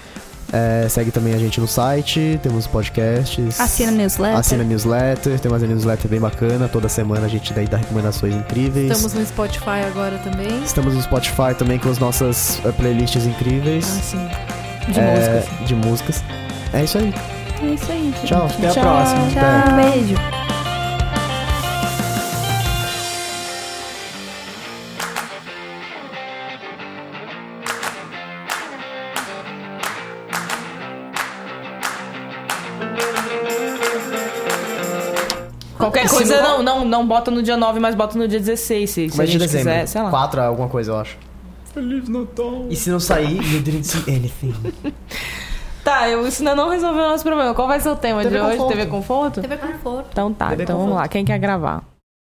[0.52, 2.40] É, segue também a gente no site.
[2.44, 3.60] Temos podcasts.
[3.60, 4.38] Assina a newsletter.
[4.40, 5.40] Assina a newsletter.
[5.40, 6.68] Tem mais uma newsletter bem bacana.
[6.68, 8.92] Toda semana a gente daí dá recomendações incríveis.
[8.92, 10.64] Estamos no Spotify agora também.
[10.64, 14.28] Estamos no Spotify também com as nossas eh, playlists incríveis Assim,
[14.92, 15.68] de é, músicas.
[15.68, 16.24] de músicas.
[16.72, 17.14] É isso aí.
[17.64, 18.28] É isso aí, gente.
[18.28, 18.46] Tchau.
[18.46, 18.84] Até a Tchau.
[18.84, 19.28] próxima.
[19.28, 19.72] Até.
[19.72, 20.53] Um beijo.
[36.10, 39.10] Qualquer coisa, não, não, não bota no dia 9, mas bota no dia 16, se,
[39.10, 39.72] se a Mas de gente dezembro.
[39.72, 40.10] quiser, sei lá.
[40.10, 41.18] 4 alguma coisa, eu acho.
[41.74, 42.66] Feliz Natal.
[42.70, 44.54] E se não sair, you didn't see anything.
[45.84, 47.54] Tá, eu, isso ainda não resolveu o nosso problema.
[47.54, 48.56] Qual vai ser o tema TV de hoje?
[48.58, 48.72] Conforto.
[48.78, 49.42] TV Conforto?
[49.42, 50.08] TV Conforto.
[50.14, 51.08] Então tá, TV então vamos lá.
[51.10, 51.84] Quem quer gravar?